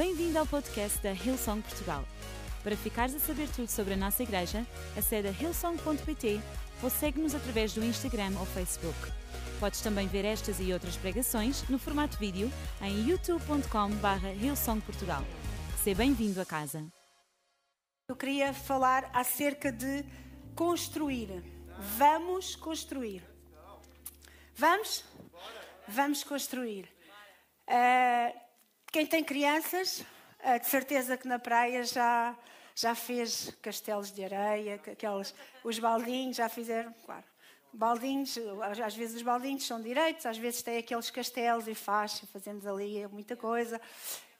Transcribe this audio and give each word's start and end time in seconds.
Bem-vindo 0.00 0.38
ao 0.38 0.46
podcast 0.46 0.98
da 1.02 1.12
Hillsong 1.12 1.60
Portugal. 1.60 2.02
Para 2.64 2.74
ficares 2.74 3.14
a 3.14 3.18
saber 3.18 3.46
tudo 3.50 3.68
sobre 3.68 3.92
a 3.92 3.96
nossa 3.98 4.22
igreja, 4.22 4.66
acede 4.96 5.28
a 5.28 5.30
hillsong.pt 5.30 6.40
ou 6.82 6.88
segue-nos 6.88 7.34
através 7.34 7.74
do 7.74 7.84
Instagram 7.84 8.32
ou 8.38 8.46
Facebook. 8.46 8.96
Podes 9.60 9.82
também 9.82 10.08
ver 10.08 10.24
estas 10.24 10.58
e 10.58 10.72
outras 10.72 10.96
pregações 10.96 11.68
no 11.68 11.78
formato 11.78 12.16
vídeo 12.16 12.50
em 12.80 13.10
youtube.com.br 13.10 14.26
hillsongportugal. 14.42 15.22
Seja 15.84 15.98
bem-vindo 15.98 16.40
a 16.40 16.46
casa. 16.46 16.82
Eu 18.08 18.16
queria 18.16 18.54
falar 18.54 19.10
acerca 19.12 19.70
de 19.70 20.02
construir. 20.56 21.44
Vamos 21.98 22.56
construir. 22.56 23.22
Vamos? 24.54 25.04
Vamos 25.86 26.24
construir. 26.24 26.88
Uh, 27.68 28.49
quem 28.90 29.06
tem 29.06 29.22
crianças, 29.22 30.00
uh, 30.44 30.58
de 30.60 30.66
certeza 30.66 31.16
que 31.16 31.28
na 31.28 31.38
praia 31.38 31.84
já, 31.84 32.36
já 32.74 32.94
fez 32.94 33.56
castelos 33.62 34.10
de 34.10 34.24
areia, 34.24 34.74
aqueles, 34.74 35.34
os 35.62 35.78
baldinhos 35.78 36.36
já 36.36 36.48
fizeram, 36.48 36.92
claro. 37.04 37.24
Baldinhos, 37.72 38.36
às 38.84 38.96
vezes 38.96 39.16
os 39.16 39.22
baldinhos 39.22 39.64
são 39.64 39.80
direitos, 39.80 40.26
às 40.26 40.36
vezes 40.36 40.60
tem 40.60 40.78
aqueles 40.78 41.08
castelos 41.08 41.68
e 41.68 41.74
faz, 41.74 42.18
fazemos 42.32 42.66
ali 42.66 43.06
muita 43.06 43.36
coisa. 43.36 43.80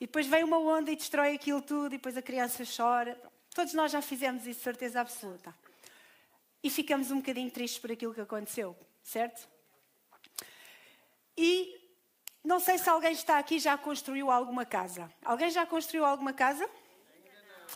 E 0.00 0.06
depois 0.06 0.26
vem 0.26 0.42
uma 0.42 0.58
onda 0.58 0.90
e 0.90 0.96
destrói 0.96 1.36
aquilo 1.36 1.62
tudo, 1.62 1.94
e 1.94 1.98
depois 1.98 2.16
a 2.16 2.22
criança 2.22 2.64
chora. 2.64 3.16
Todos 3.54 3.72
nós 3.72 3.92
já 3.92 4.02
fizemos 4.02 4.46
isso, 4.48 4.60
certeza 4.62 5.00
absoluta. 5.00 5.54
E 6.60 6.68
ficamos 6.68 7.12
um 7.12 7.18
bocadinho 7.18 7.50
tristes 7.52 7.78
por 7.78 7.92
aquilo 7.92 8.12
que 8.12 8.20
aconteceu, 8.20 8.76
certo? 9.02 9.48
E 11.36 11.79
não 12.42 12.58
sei 12.58 12.78
se 12.78 12.88
alguém 12.88 13.12
está 13.12 13.38
aqui 13.38 13.58
já 13.58 13.76
construiu 13.76 14.30
alguma 14.30 14.64
casa. 14.64 15.10
Alguém 15.24 15.50
já 15.50 15.66
construiu 15.66 16.04
alguma 16.04 16.32
casa? 16.32 16.68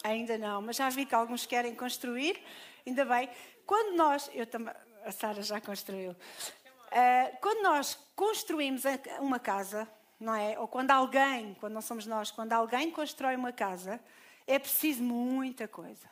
Ainda 0.03 0.39
não, 0.39 0.63
mas 0.63 0.77
já 0.77 0.89
vi 0.89 1.05
que 1.07 1.15
alguns 1.15 1.47
querem 1.47 1.75
construir. 1.75 2.43
Ainda 2.87 3.05
bem. 3.05 3.29
Quando 3.67 3.97
nós, 3.97 4.31
eu 4.33 4.47
também, 4.47 4.75
a 5.05 5.13
Sara 5.13 5.43
já 5.43 5.61
construiu. 5.61 6.13
Uh, 6.13 7.37
quando 7.41 7.63
nós 7.63 7.95
construímos 8.17 8.83
uma 9.21 9.39
casa, 9.39 9.89
não 10.19 10.35
é? 10.35 10.59
Ou 10.59 10.67
quando 10.67 10.91
alguém, 10.91 11.55
quando 11.55 11.75
não 11.75 11.83
somos 11.83 12.07
nós, 12.07 12.31
quando 12.31 12.53
alguém 12.53 12.91
constrói 12.91 13.37
uma 13.37 13.53
casa, 13.53 14.01
é 14.47 14.59
preciso 14.59 15.03
muita 15.03 15.69
coisa. 15.69 16.09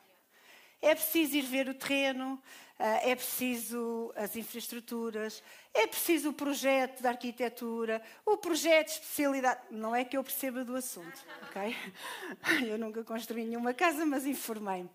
É 0.83 0.97
preciso 0.97 1.37
ir 1.37 1.43
ver 1.43 1.69
o 1.69 1.75
terreno, 1.75 2.43
eh, 2.77 3.13
é 3.13 3.15
preciso 3.15 4.13
as 4.17 4.35
infraestruturas, 4.35 5.41
é 5.73 5.87
preciso 5.87 6.31
o 6.31 6.33
projeto 6.33 7.01
de 7.01 7.07
arquitetura, 7.07 8.03
o 8.27 8.37
projeto 8.37 8.89
de 8.89 8.95
especialidade. 8.95 9.61
Não 9.71 9.95
é 9.95 10.05
que 10.05 10.17
eu 10.17 10.25
perceba 10.25 10.65
do 10.65 10.75
assunto, 10.75 11.25
ok? 11.45 11.77
Eu 12.69 12.77
nunca 12.77 13.05
construí 13.05 13.45
nenhuma 13.45 13.73
casa, 13.73 14.05
mas 14.05 14.27
informei-me. 14.27 14.91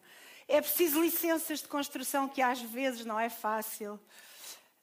É 0.45 0.59
preciso 0.59 1.01
licenças 1.01 1.61
de 1.61 1.69
construção, 1.69 2.27
que 2.27 2.41
às 2.41 2.61
vezes 2.61 3.05
não 3.05 3.17
é 3.17 3.29
fácil. 3.29 3.97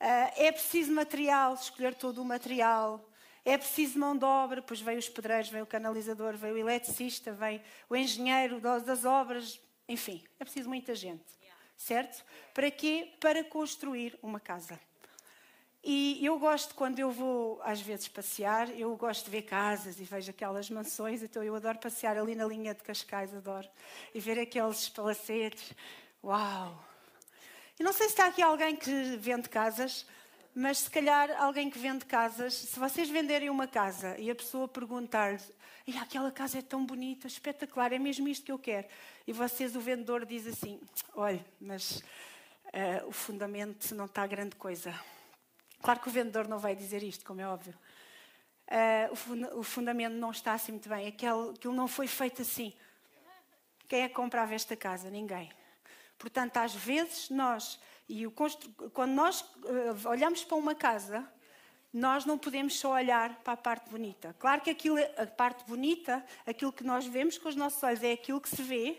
Eh, 0.01 0.47
é 0.47 0.53
preciso 0.53 0.91
material, 0.91 1.53
escolher 1.53 1.95
todo 1.95 2.23
o 2.23 2.25
material. 2.25 3.07
É 3.45 3.59
preciso 3.59 3.99
mão 3.99 4.17
de 4.17 4.25
obra, 4.25 4.63
pois 4.63 4.81
vem 4.81 4.97
os 4.97 5.11
pedreiros, 5.11 5.51
vem 5.51 5.61
o 5.61 5.67
canalizador, 5.67 6.35
vem 6.35 6.53
o 6.53 6.57
eletricista, 6.57 7.31
vem 7.31 7.63
o 7.91 7.95
engenheiro 7.95 8.59
das 8.59 9.05
obras, 9.05 9.61
enfim, 9.89 10.23
é 10.39 10.45
preciso 10.45 10.69
muita 10.69 10.95
gente, 10.95 11.25
certo? 11.77 12.25
Para 12.53 12.71
quê? 12.71 13.13
Para 13.21 13.45
construir 13.45 14.19
uma 14.23 14.41
casa. 14.41 14.79
E 15.87 16.25
eu 16.25 16.39
gosto, 16.39 16.75
quando 16.75 16.99
eu 16.99 17.11
vou 17.11 17.61
às 17.63 17.79
vezes 17.79 18.09
passear, 18.09 18.71
eu 18.71 18.97
gosto 18.97 19.27
de 19.27 19.31
ver 19.31 19.43
casas 19.43 20.01
e 20.01 20.05
vejo 20.05 20.31
aquelas 20.31 20.71
mansões, 20.71 21.23
então 21.23 21.43
eu 21.45 21.55
adoro 21.55 21.79
passear 21.79 22.17
ali 22.17 22.35
na 22.35 22.47
linha 22.47 22.73
de 22.73 22.83
Cascais, 22.83 23.35
adoro. 23.35 23.69
E 24.15 24.19
ver 24.19 24.39
aqueles 24.39 24.89
palacetes. 24.89 25.75
Uau! 26.23 26.83
E 27.79 27.83
não 27.83 27.93
sei 27.93 28.07
se 28.07 28.13
está 28.13 28.29
aqui 28.29 28.41
alguém 28.41 28.75
que 28.77 29.17
vende 29.19 29.47
casas, 29.51 30.07
mas 30.55 30.79
se 30.79 30.91
calhar 30.91 31.31
alguém 31.43 31.69
que 31.69 31.79
vende 31.79 32.05
casas, 32.05 32.55
se 32.55 32.79
vocês 32.79 33.09
venderem 33.09 33.51
uma 33.51 33.67
casa 33.67 34.17
e 34.19 34.31
a 34.31 34.35
pessoa 34.35 34.69
perguntar 34.69 35.39
e 35.87 35.99
aquela 35.99 36.31
casa 36.31 36.59
é 36.59 36.63
tão 36.63 36.85
bonita, 36.85 37.27
espetacular, 37.27 37.93
é 37.93 37.99
mesmo 37.99 38.27
isto 38.27 38.47
que 38.47 38.53
eu 38.53 38.59
quero. 38.59 38.87
E 39.27 39.33
vocês, 39.33 39.77
o 39.77 39.81
vendedor, 39.81 40.25
diz 40.25 40.47
assim: 40.47 40.81
olha, 41.15 41.45
mas 41.61 41.99
uh, 41.99 43.07
o 43.07 43.13
fundamento 43.13 43.95
não 43.95 44.07
está 44.07 44.27
grande 44.27 44.57
coisa. 44.57 44.99
Claro 45.83 46.01
que 46.01 46.09
o 46.09 46.13
vendedor 46.13 46.49
não 46.49 46.59
vai 46.59 46.75
dizer 46.75 47.03
isto, 47.03 47.25
como 47.27 47.43
é 47.43 47.47
óbvio. 47.47 47.75
Uh, 48.67 49.13
o, 49.13 49.17
funda 49.17 49.57
o, 49.57 49.63
fundamento 49.63 50.15
não 50.15 50.31
está 50.31 50.55
assim 50.55 50.73
muito 50.73 50.89
bem, 50.89 51.07
aquilo 51.07 51.75
não 51.75 51.87
foi 51.87 52.07
feito 52.07 52.41
assim. 52.41 52.73
Quem 53.87 54.03
é 54.05 54.09
que 54.09 54.15
comprava 54.15 54.55
esta 54.55 54.75
casa? 54.75 55.11
Ninguém. 55.11 55.53
Portanto, 56.17 56.57
às 56.57 56.75
vezes 56.75 57.29
nós, 57.29 57.79
e 58.09 58.27
o 58.27 58.31
quando 58.31 59.13
nós 59.13 59.41
uh, 59.41 60.09
olhamos 60.09 60.45
para 60.45 60.57
uma 60.57 60.75
casa, 60.75 61.27
nós 61.93 62.25
não 62.25 62.37
podemos 62.37 62.79
só 62.79 62.93
olhar 62.93 63.37
para 63.43 63.53
a 63.53 63.57
parte 63.57 63.89
bonita. 63.89 64.35
Claro 64.39 64.61
que 64.61 64.71
aquilo, 64.71 64.97
a 65.17 65.27
parte 65.27 65.65
bonita, 65.65 66.25
aquilo 66.45 66.73
que 66.73 66.83
nós 66.83 67.07
vemos 67.07 67.39
com 67.39 67.49
os 67.49 67.57
nossos 67.57 67.83
olhos 67.83 68.03
é 68.03 68.13
aquilo 68.13 68.41
que 68.41 68.49
se 68.49 68.63
vê, 68.63 68.99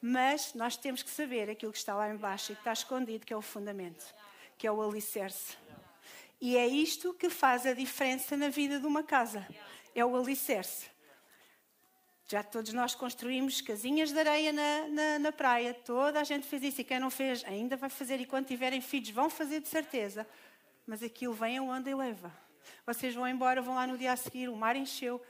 mas 0.00 0.54
nós 0.54 0.76
temos 0.76 1.02
que 1.02 1.10
saber 1.10 1.50
aquilo 1.50 1.72
que 1.72 1.78
está 1.78 1.94
lá 1.94 2.10
embaixo 2.10 2.52
e 2.52 2.54
que 2.54 2.60
está 2.60 2.72
escondido, 2.72 3.26
que 3.26 3.32
é 3.32 3.36
o 3.36 3.42
fundamento, 3.42 4.14
que 4.56 4.66
é 4.66 4.70
o 4.70 4.80
alicerce. 4.82 5.56
E 6.40 6.56
é 6.56 6.66
isto 6.66 7.14
que 7.14 7.28
faz 7.28 7.66
a 7.66 7.72
diferença 7.72 8.36
na 8.36 8.48
vida 8.48 8.78
de 8.78 8.86
uma 8.86 9.02
casa. 9.02 9.46
É 9.94 10.04
o 10.04 10.14
alicerce. 10.14 10.86
Já 12.30 12.42
todos 12.42 12.72
nós 12.72 12.94
construímos 12.94 13.60
casinhas 13.60 14.12
de 14.12 14.18
areia 14.18 14.52
na, 14.52 14.88
na, 14.88 15.18
na, 15.18 15.32
praia, 15.32 15.72
toda 15.72 16.20
a 16.20 16.24
gente 16.24 16.46
fez 16.46 16.62
isso 16.62 16.80
e 16.82 16.84
quem 16.84 17.00
não 17.00 17.10
fez 17.10 17.42
ainda 17.44 17.76
vai 17.76 17.88
fazer 17.88 18.20
e 18.20 18.26
quando 18.26 18.46
tiverem 18.46 18.80
filhos 18.80 19.10
vão 19.10 19.30
fazer 19.30 19.60
de 19.60 19.68
certeza 19.68 20.26
mas 20.88 21.02
aquilo 21.02 21.34
vem 21.34 21.58
a 21.58 21.62
onda 21.62 21.90
e 21.90 21.94
leva. 21.94 22.32
Vocês 22.86 23.14
vão 23.14 23.28
embora, 23.28 23.60
vão 23.60 23.74
lá 23.74 23.86
no 23.86 23.98
dia 23.98 24.10
a 24.10 24.16
seguir, 24.16 24.48
o 24.48 24.56
mar 24.56 24.74
encheu 24.74 25.22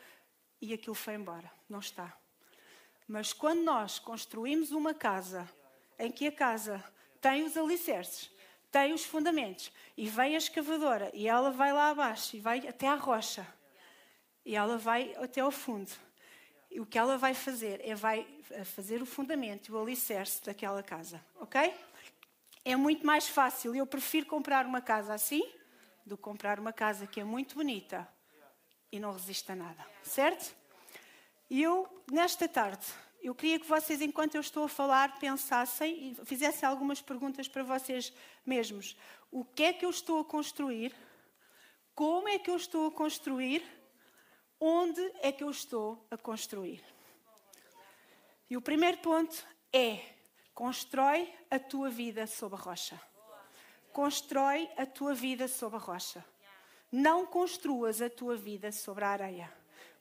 e 0.61 0.73
aquilo 0.73 0.95
foi 0.95 1.15
embora. 1.15 1.51
Não 1.69 1.81
está. 1.81 2.17
Mas 3.09 3.33
quando 3.33 3.63
nós 3.63 3.99
construímos 3.99 4.71
uma 4.71 4.95
casa 4.95 5.51
em 5.99 6.13
que 6.13 6.29
a 6.29 6.33
casa 6.33 6.83
tem 7.21 7.43
os 7.43 7.57
alicerces, 7.57 8.31
tem 8.71 8.93
os 8.93 9.05
fundamentos, 9.05 9.73
e 9.97 10.09
vem 10.09 10.37
a 10.37 10.39
escavadora 10.39 11.11
e 11.13 11.27
ela 11.27 11.51
vai 11.51 11.73
lá 11.73 11.91
abaixo 11.91 12.37
e 12.37 12.41
vai 12.41 12.69
até 12.69 12.87
à 12.87 12.95
rocha, 12.95 13.45
e 14.45 14.55
ela 14.55 14.79
vai 14.79 15.13
até 15.17 15.41
ao 15.41 15.51
fundo. 15.51 15.91
E 16.71 16.81
o 16.81 16.87
que 16.87 16.99
ela 16.99 17.17
vai 17.17 17.35
fazer 17.35 17.81
é 17.83 17.95
vai 17.95 18.27
fazer 18.65 19.01
o 19.03 19.07
fundamento, 19.07 19.73
o 19.73 19.81
alicerce 19.81 20.45
daquela 20.45 20.83
casa, 20.83 21.25
ok? 21.37 21.73
é 22.65 22.77
muito 22.77 23.07
mais 23.07 23.27
fácil. 23.27 23.75
Eu 23.75 23.87
prefiro 23.87 24.27
comprar 24.27 24.67
uma 24.67 24.81
casa 24.81 25.15
assim 25.15 25.43
do 26.05 26.17
que 26.17 26.23
comprar 26.23 26.61
uma 26.61 26.73
casa 26.73 27.07
que 27.07 27.21
é 27.21 27.25
muito 27.25 27.55
bonita 27.55 28.07
e 28.93 29.01
não 29.01 29.13
resiste 29.13 29.51
a 29.51 29.57
nada, 29.57 29.87
certo? 30.03 30.55
E 31.49 31.63
eu, 31.63 31.89
nesta 32.11 32.47
tarde, 32.47 32.87
eu 33.23 33.35
queria 33.35 33.59
que 33.59 33.67
vocês, 33.67 34.03
enquanto 34.03 34.35
eu 34.35 34.41
estou 34.43 34.65
a 34.65 34.69
falar, 34.69 35.19
pensassem 35.19 36.11
e 36.11 36.27
fizessem 36.27 36.69
algumas 36.69 37.01
perguntas 37.01 37.49
para 37.49 37.63
vocês 37.63 38.13
mesmos. 38.45 38.97
O 39.31 39.45
que 39.45 39.65
é 39.65 39.73
que 39.73 39.85
eu 39.85 39.91
estou 39.91 40.21
a 40.21 40.25
construir? 40.25 40.95
Como 41.95 42.29
é 42.29 42.39
que 42.39 42.51
eu 42.51 42.57
estou 42.57 42.89
a 42.89 42.93
construir? 42.93 43.63
Onde 44.61 45.01
é 45.23 45.31
que 45.31 45.45
eu 45.45 45.51
estou 45.51 46.05
a 46.11 46.17
construir? 46.17 46.83
E 48.51 48.57
o 48.57 48.63
primeiro 48.63 48.99
ponto 48.99 49.47
é 49.73 50.19
Constrói 50.59 51.33
a 51.53 51.59
tua 51.61 51.89
vida 51.89 52.27
sob 52.27 52.57
a 52.57 52.59
rocha. 52.59 53.01
Constrói 53.93 54.69
a 54.77 54.85
tua 54.85 55.15
vida 55.15 55.47
sob 55.47 55.77
a 55.77 55.79
rocha. 55.79 56.25
Não 56.91 57.25
construas 57.25 58.03
a 58.03 58.11
tua 58.11 58.35
vida 58.35 58.73
sobre 58.73 59.05
a 59.05 59.11
areia. 59.11 59.53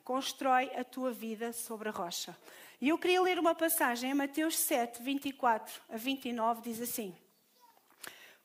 Constrói 0.04 0.72
a 0.76 0.84
tua 0.84 1.12
vida 1.12 1.54
sobre 1.54 1.90
a 1.90 1.92
rocha. 1.92 2.36
E 2.82 2.90
eu 2.90 2.98
queria 2.98 3.22
ler 3.22 3.38
uma 3.38 3.54
passagem 3.54 4.10
em 4.10 4.16
Mateus 4.16 4.58
7, 4.58 5.04
24 5.04 5.80
a 5.90 5.96
29, 5.96 6.62
diz 6.64 6.82
assim: 6.82 7.16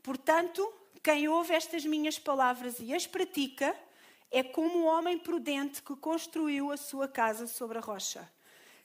Portanto, 0.03 0.71
quem 1.03 1.29
ouve 1.29 1.55
estas 1.55 1.83
minhas 1.87 2.19
palavras 2.19 2.79
e 2.79 2.93
as 2.93 3.07
pratica 3.07 3.75
é 4.33 4.43
como 4.43 4.79
um 4.79 4.87
homem 4.87 5.19
prudente 5.19 5.83
que 5.83 5.95
construiu 5.95 6.73
a 6.73 6.77
sua 6.79 7.07
casa 7.07 7.47
sobre 7.47 7.77
a 7.77 7.83
rocha. 7.83 8.27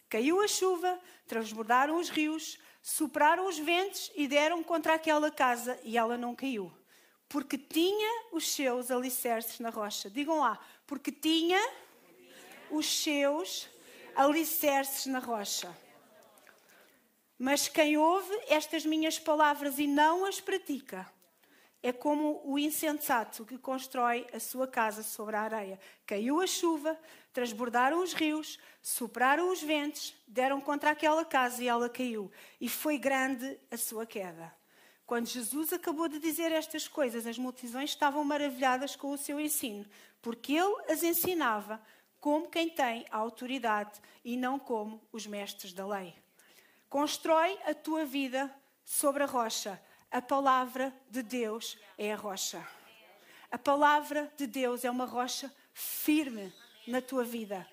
Caiu 0.10 0.42
a 0.42 0.48
chuva, 0.48 1.00
transbordaram 1.26 1.98
os 1.98 2.10
rios, 2.10 2.60
sopraram 2.84 3.48
os 3.48 3.58
ventos 3.58 4.12
e 4.14 4.28
deram 4.28 4.62
contra 4.62 4.94
aquela 4.94 5.32
casa 5.32 5.80
e 5.84 5.98
ela 5.98 6.18
não 6.18 6.36
caiu. 6.36 6.72
Porque 7.30 7.58
tinha 7.58 8.28
os 8.32 8.54
seus 8.54 8.92
alicerces 8.92 9.60
na 9.60 9.70
rocha. 9.70 10.10
Digam 10.10 10.40
lá, 10.40 10.60
porque 10.86 11.12
tinha 11.12 11.60
os 12.70 12.86
seus 12.86 13.70
alicerces 14.16 15.06
na 15.06 15.20
rocha. 15.20 15.76
Mas 17.40 17.70
quem 17.70 17.98
ouve 17.98 18.34
estas 18.48 18.86
minhas 18.86 19.18
palavras 19.18 19.80
e 19.80 19.88
não 19.88 20.26
as 20.26 20.42
pratica 20.42 21.10
é 21.88 21.94
como 21.94 22.42
o 22.44 22.60
insensato 22.60 23.46
que 23.46 23.58
constrói 23.58 24.28
a 24.34 24.42
sua 24.42 24.68
casa 24.68 25.02
sobre 25.02 25.38
a 25.38 25.42
areia. 25.42 25.80
Caiu 26.06 26.42
a 26.42 26.46
chuva, 26.46 27.00
transbordaram 27.32 28.04
os 28.04 28.12
rios, 28.14 28.60
sopraram 28.82 29.50
os 29.54 29.62
ventos, 29.62 30.14
deram 30.28 30.60
contra 30.60 30.92
aquela 30.92 31.24
casa 31.24 31.64
e 31.64 31.68
ela 31.70 31.88
caiu. 31.88 32.30
E 32.60 32.68
foi 32.68 32.98
grande 32.98 33.58
a 33.72 33.78
sua 33.78 34.06
queda. 34.06 34.54
Quando 35.06 35.28
Jesus 35.28 35.72
acabou 35.72 36.10
de 36.10 36.20
dizer 36.20 36.52
estas 36.52 36.90
coisas, 36.90 37.26
as 37.26 37.38
multidões 37.38 37.92
estavam 37.92 38.22
maravilhadas 38.26 38.94
com 38.94 39.12
o 39.12 39.18
seu 39.18 39.40
ensino, 39.40 39.86
porque 40.22 40.54
ele 40.54 40.84
as 40.90 41.04
ensinava 41.04 41.82
como 42.20 42.50
quem 42.50 42.70
tem 42.70 43.06
a 43.10 43.18
autoridade 43.18 44.02
e 44.26 44.36
não 44.36 44.60
como 44.60 45.02
os 45.14 45.26
mestres 45.26 45.72
da 45.72 45.88
lei. 45.88 46.14
Constrói 46.90 47.58
a 47.66 47.74
tua 47.74 48.04
vida 48.04 48.54
sobre 48.84 49.24
a 49.24 49.26
rocha. 49.26 49.82
A 50.10 50.22
palavra 50.22 50.94
de 51.10 51.22
Deus 51.22 51.78
é 51.98 52.14
a 52.14 52.16
rocha. 52.16 52.66
A 53.52 53.58
palavra 53.58 54.32
de 54.38 54.48
Deus 54.48 54.86
é 54.86 54.92
uma 54.92 55.06
rocha 55.06 55.54
firme 55.74 56.54
na 56.88 57.02
tua 57.02 57.24
vida. 57.24 57.68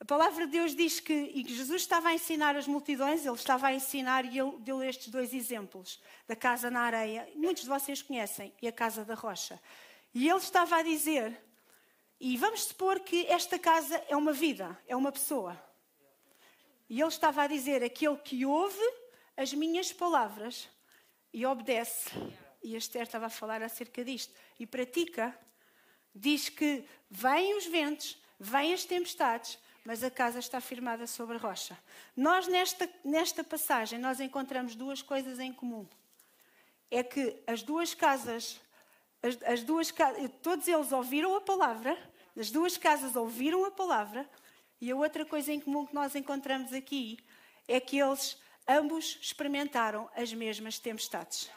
A 0.00 0.04
palavra 0.04 0.46
de 0.46 0.52
Deus 0.52 0.74
diz 0.74 0.98
que, 0.98 1.12
e 1.12 1.44
que 1.44 1.54
Jesus 1.54 1.82
estava 1.82 2.08
a 2.08 2.14
ensinar 2.14 2.56
as 2.56 2.66
multidões, 2.66 3.24
ele 3.24 3.36
estava 3.36 3.68
a 3.68 3.72
ensinar 3.74 4.24
e 4.24 4.38
ele 4.38 4.58
deu 4.58 4.82
estes 4.82 5.08
dois 5.08 5.32
exemplos, 5.32 6.00
da 6.26 6.34
casa 6.34 6.70
na 6.70 6.80
areia, 6.80 7.28
muitos 7.36 7.62
de 7.62 7.68
vocês 7.68 8.02
conhecem, 8.02 8.52
e 8.60 8.66
a 8.66 8.72
casa 8.72 9.04
da 9.04 9.14
rocha. 9.14 9.60
E 10.12 10.28
ele 10.28 10.38
estava 10.38 10.76
a 10.76 10.82
dizer, 10.82 11.40
e 12.18 12.36
vamos 12.36 12.64
supor 12.64 12.98
que 13.00 13.26
esta 13.26 13.58
casa 13.58 14.02
é 14.08 14.16
uma 14.16 14.32
vida, 14.32 14.76
é 14.88 14.96
uma 14.96 15.12
pessoa. 15.12 15.56
E 16.88 17.00
ele 17.00 17.08
estava 17.08 17.42
a 17.42 17.46
dizer, 17.46 17.84
aquele 17.84 18.16
que 18.16 18.44
ouve 18.44 18.92
as 19.36 19.52
minhas 19.52 19.92
palavras 19.92 20.68
e 21.32 21.46
obedece. 21.46 22.10
E 22.62 22.74
a 22.74 22.78
Esther 22.78 23.02
estava 23.02 23.26
a 23.26 23.30
falar 23.30 23.62
acerca 23.62 24.04
disto. 24.04 24.32
E 24.58 24.66
pratica, 24.66 25.36
diz 26.14 26.48
que 26.48 26.84
vêm 27.10 27.56
os 27.56 27.66
ventos, 27.66 28.18
vêm 28.38 28.72
as 28.74 28.84
tempestades, 28.84 29.58
mas 29.84 30.04
a 30.04 30.10
casa 30.10 30.38
está 30.38 30.60
firmada 30.60 31.06
sobre 31.06 31.36
a 31.36 31.40
rocha. 31.40 31.76
Nós, 32.16 32.46
nesta, 32.46 32.88
nesta 33.04 33.42
passagem, 33.42 33.98
nós 33.98 34.20
encontramos 34.20 34.76
duas 34.76 35.02
coisas 35.02 35.38
em 35.38 35.52
comum. 35.52 35.86
É 36.90 37.02
que 37.02 37.42
as 37.46 37.62
duas 37.62 37.94
casas, 37.94 38.60
as, 39.22 39.42
as 39.42 39.62
duas, 39.64 39.92
todos 40.42 40.68
eles 40.68 40.92
ouviram 40.92 41.34
a 41.34 41.40
palavra, 41.40 41.98
as 42.38 42.50
duas 42.50 42.76
casas 42.76 43.16
ouviram 43.16 43.64
a 43.64 43.70
palavra, 43.70 44.28
e 44.80 44.90
a 44.90 44.96
outra 44.96 45.24
coisa 45.24 45.52
em 45.52 45.60
comum 45.60 45.86
que 45.86 45.94
nós 45.94 46.14
encontramos 46.14 46.72
aqui 46.72 47.18
é 47.68 47.78
que 47.80 47.98
eles 47.98 48.36
ambos 48.68 49.18
experimentaram 49.20 50.08
as 50.14 50.32
mesmas 50.32 50.78
tempestades. 50.78 51.50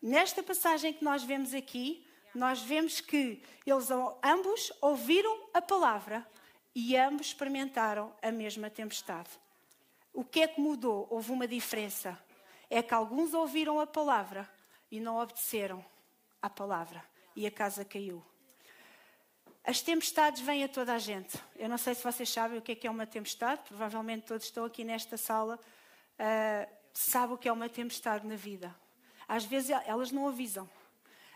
Nesta 0.00 0.42
passagem 0.42 0.92
que 0.92 1.04
nós 1.04 1.24
vemos 1.24 1.54
aqui, 1.54 2.06
nós 2.34 2.60
vemos 2.62 3.00
que 3.00 3.42
eles 3.66 3.88
ambos 4.22 4.72
ouviram 4.80 5.48
a 5.54 5.62
palavra 5.62 6.26
e 6.74 6.96
ambos 6.96 7.28
experimentaram 7.28 8.14
a 8.22 8.30
mesma 8.30 8.68
tempestade. 8.68 9.30
O 10.12 10.24
que 10.24 10.42
é 10.42 10.48
que 10.48 10.60
mudou? 10.60 11.06
Houve 11.10 11.32
uma 11.32 11.48
diferença. 11.48 12.18
É 12.68 12.82
que 12.82 12.94
alguns 12.94 13.32
ouviram 13.32 13.80
a 13.80 13.86
palavra 13.86 14.48
e 14.90 15.00
não 15.00 15.16
obedeceram 15.16 15.84
à 16.40 16.50
palavra 16.50 17.02
e 17.34 17.46
a 17.46 17.50
casa 17.50 17.84
caiu. 17.84 18.22
As 19.66 19.82
tempestades 19.82 20.42
vêm 20.42 20.62
a 20.62 20.68
toda 20.68 20.94
a 20.94 20.98
gente. 20.98 21.36
Eu 21.56 21.68
não 21.68 21.76
sei 21.76 21.92
se 21.92 22.04
vocês 22.04 22.28
sabem 22.28 22.56
o 22.56 22.62
que 22.62 22.70
é 22.70 22.74
que 22.76 22.86
é 22.86 22.90
uma 22.90 23.04
tempestade, 23.04 23.62
provavelmente 23.66 24.24
todos 24.24 24.46
estão 24.46 24.64
aqui 24.64 24.84
nesta 24.84 25.16
sala, 25.16 25.58
uh, 25.58 26.72
sabem 26.94 27.34
o 27.34 27.38
que 27.38 27.48
é 27.48 27.52
uma 27.52 27.68
tempestade 27.68 28.24
na 28.24 28.36
vida. 28.36 28.72
Às 29.26 29.44
vezes 29.44 29.70
elas 29.70 30.12
não 30.12 30.28
avisam. 30.28 30.70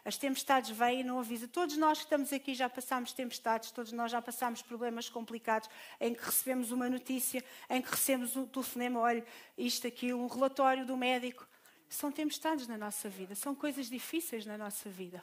As 0.04 0.16
tempestades 0.16 0.70
vêm 0.70 1.00
e 1.00 1.02
não 1.02 1.18
avisam. 1.18 1.48
Todos 1.48 1.76
nós 1.76 1.98
que 1.98 2.04
estamos 2.04 2.32
aqui 2.32 2.54
já 2.54 2.70
passamos 2.70 3.12
tempestades, 3.12 3.72
todos 3.72 3.90
nós 3.90 4.12
já 4.12 4.22
passamos 4.22 4.62
problemas 4.62 5.08
complicados 5.08 5.68
em 6.00 6.14
que 6.14 6.24
recebemos 6.24 6.70
uma 6.70 6.88
notícia, 6.88 7.44
em 7.68 7.82
que 7.82 7.90
recebemos 7.90 8.36
um 8.36 8.46
telefonema, 8.46 9.00
olha, 9.00 9.24
isto, 9.58 9.88
aquilo, 9.88 10.22
um 10.22 10.28
relatório 10.28 10.86
do 10.86 10.96
médico. 10.96 11.44
São 11.88 12.12
tempestades 12.12 12.68
na 12.68 12.78
nossa 12.78 13.08
vida, 13.08 13.34
são 13.34 13.56
coisas 13.56 13.90
difíceis 13.90 14.46
na 14.46 14.56
nossa 14.56 14.88
vida. 14.88 15.20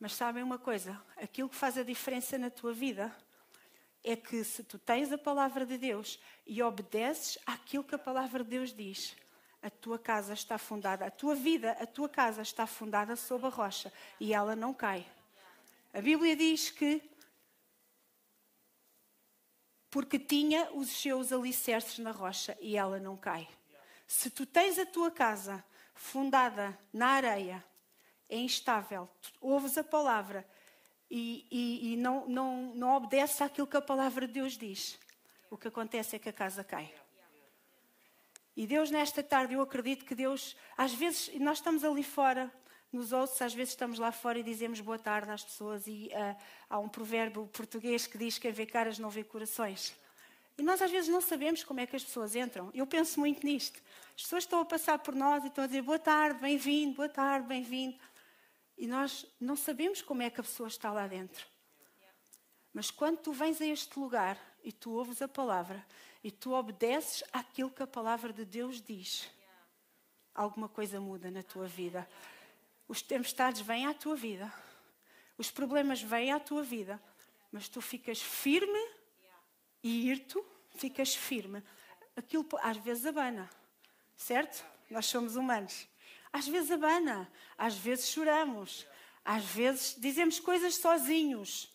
Mas 0.00 0.14
sabem 0.14 0.42
uma 0.42 0.58
coisa? 0.58 0.98
Aquilo 1.18 1.50
que 1.50 1.54
faz 1.54 1.76
a 1.76 1.82
diferença 1.82 2.38
na 2.38 2.48
tua 2.48 2.72
vida 2.72 3.14
é 4.02 4.16
que 4.16 4.42
se 4.42 4.64
tu 4.64 4.78
tens 4.78 5.12
a 5.12 5.18
palavra 5.18 5.66
de 5.66 5.76
Deus 5.76 6.18
e 6.46 6.62
obedeces 6.62 7.38
àquilo 7.44 7.84
que 7.84 7.94
a 7.94 7.98
palavra 7.98 8.42
de 8.42 8.48
Deus 8.48 8.72
diz, 8.72 9.14
a 9.60 9.68
tua 9.68 9.98
casa 9.98 10.32
está 10.32 10.56
fundada, 10.56 11.04
a 11.04 11.10
tua 11.10 11.34
vida, 11.34 11.72
a 11.72 11.86
tua 11.86 12.08
casa 12.08 12.40
está 12.40 12.66
fundada 12.66 13.14
sob 13.14 13.46
a 13.46 13.50
rocha 13.50 13.92
e 14.18 14.32
ela 14.32 14.56
não 14.56 14.72
cai. 14.72 15.06
A 15.92 16.00
Bíblia 16.00 16.34
diz 16.34 16.70
que 16.70 17.02
porque 19.90 20.18
tinha 20.18 20.70
os 20.72 20.88
seus 20.88 21.30
alicerces 21.30 21.98
na 21.98 22.12
rocha 22.12 22.56
e 22.58 22.74
ela 22.74 22.98
não 22.98 23.18
cai. 23.18 23.46
Se 24.06 24.30
tu 24.30 24.46
tens 24.46 24.78
a 24.78 24.86
tua 24.86 25.10
casa 25.10 25.62
fundada 25.94 26.78
na 26.90 27.08
areia, 27.08 27.62
é 28.30 28.38
instável. 28.38 29.08
Tu 29.22 29.32
ouves 29.40 29.76
a 29.76 29.84
palavra 29.84 30.46
e, 31.10 31.46
e, 31.50 31.92
e 31.92 31.96
não, 31.96 32.26
não, 32.28 32.74
não 32.74 32.96
obedece 32.96 33.42
àquilo 33.42 33.66
que 33.66 33.76
a 33.76 33.82
palavra 33.82 34.26
de 34.26 34.34
Deus 34.34 34.56
diz. 34.56 34.98
O 35.50 35.58
que 35.58 35.68
acontece 35.68 36.16
é 36.16 36.18
que 36.18 36.28
a 36.28 36.32
casa 36.32 36.62
cai. 36.62 36.94
E 38.56 38.66
Deus, 38.66 38.90
nesta 38.90 39.22
tarde, 39.22 39.54
eu 39.54 39.60
acredito 39.60 40.04
que 40.04 40.14
Deus, 40.14 40.56
às 40.76 40.94
vezes, 40.94 41.30
nós 41.40 41.58
estamos 41.58 41.84
ali 41.84 42.04
fora, 42.04 42.52
nos 42.92 43.12
ouços, 43.12 43.40
às 43.42 43.54
vezes 43.54 43.72
estamos 43.72 43.98
lá 43.98 44.12
fora 44.12 44.38
e 44.38 44.42
dizemos 44.42 44.80
boa 44.80 44.98
tarde 44.98 45.30
às 45.30 45.44
pessoas. 45.44 45.86
E 45.86 46.10
uh, 46.12 46.36
há 46.68 46.78
um 46.78 46.88
provérbio 46.88 47.46
português 47.52 48.06
que 48.06 48.18
diz 48.18 48.34
que 48.34 48.42
quem 48.42 48.52
vê 48.52 48.66
caras 48.66 48.98
não 48.98 49.10
vê 49.10 49.24
corações. 49.24 49.94
E 50.58 50.62
nós 50.62 50.82
às 50.82 50.90
vezes 50.90 51.08
não 51.08 51.20
sabemos 51.20 51.64
como 51.64 51.80
é 51.80 51.86
que 51.86 51.96
as 51.96 52.04
pessoas 52.04 52.36
entram. 52.36 52.70
Eu 52.74 52.86
penso 52.86 53.18
muito 53.18 53.46
nisto. 53.46 53.80
As 54.14 54.22
pessoas 54.22 54.44
estão 54.44 54.60
a 54.60 54.64
passar 54.64 54.98
por 54.98 55.14
nós 55.14 55.42
e 55.42 55.46
estão 55.46 55.64
a 55.64 55.66
dizer 55.66 55.82
boa 55.82 55.98
tarde, 55.98 56.38
bem-vindo, 56.40 56.96
boa 56.96 57.08
tarde, 57.08 57.46
bem-vindo. 57.48 57.96
E 58.80 58.86
nós 58.86 59.26
não 59.38 59.56
sabemos 59.56 60.00
como 60.00 60.22
é 60.22 60.30
que 60.30 60.40
a 60.40 60.42
pessoa 60.42 60.66
está 60.66 60.90
lá 60.90 61.06
dentro. 61.06 61.46
Mas 62.72 62.90
quando 62.90 63.18
tu 63.18 63.30
vens 63.30 63.60
a 63.60 63.66
este 63.66 63.98
lugar 63.98 64.38
e 64.64 64.72
tu 64.72 64.92
ouves 64.92 65.20
a 65.20 65.28
palavra 65.28 65.86
e 66.24 66.30
tu 66.30 66.52
obedeces 66.52 67.22
àquilo 67.30 67.70
que 67.70 67.82
a 67.82 67.86
palavra 67.86 68.32
de 68.32 68.42
Deus 68.42 68.80
diz, 68.80 69.30
alguma 70.34 70.66
coisa 70.66 70.98
muda 70.98 71.30
na 71.30 71.42
tua 71.42 71.66
vida. 71.66 72.08
Os 72.88 73.02
tempestades 73.02 73.60
vêm 73.60 73.84
à 73.84 73.92
tua 73.92 74.16
vida, 74.16 74.50
os 75.36 75.50
problemas 75.50 76.00
vêm 76.00 76.32
à 76.32 76.40
tua 76.40 76.62
vida, 76.62 76.98
mas 77.52 77.68
tu 77.68 77.82
ficas 77.82 78.22
firme 78.22 78.80
e 79.82 80.08
irto, 80.08 80.42
ficas 80.70 81.14
firme. 81.14 81.62
Aquilo 82.16 82.48
às 82.62 82.78
vezes 82.78 83.04
abana, 83.04 83.50
certo? 84.16 84.64
Nós 84.88 85.04
somos 85.04 85.36
humanos. 85.36 85.86
Às 86.32 86.46
vezes 86.46 86.70
abana, 86.70 87.30
às 87.58 87.76
vezes 87.76 88.08
choramos, 88.08 88.86
às 89.24 89.44
vezes 89.44 89.96
dizemos 89.98 90.38
coisas 90.38 90.76
sozinhos. 90.76 91.70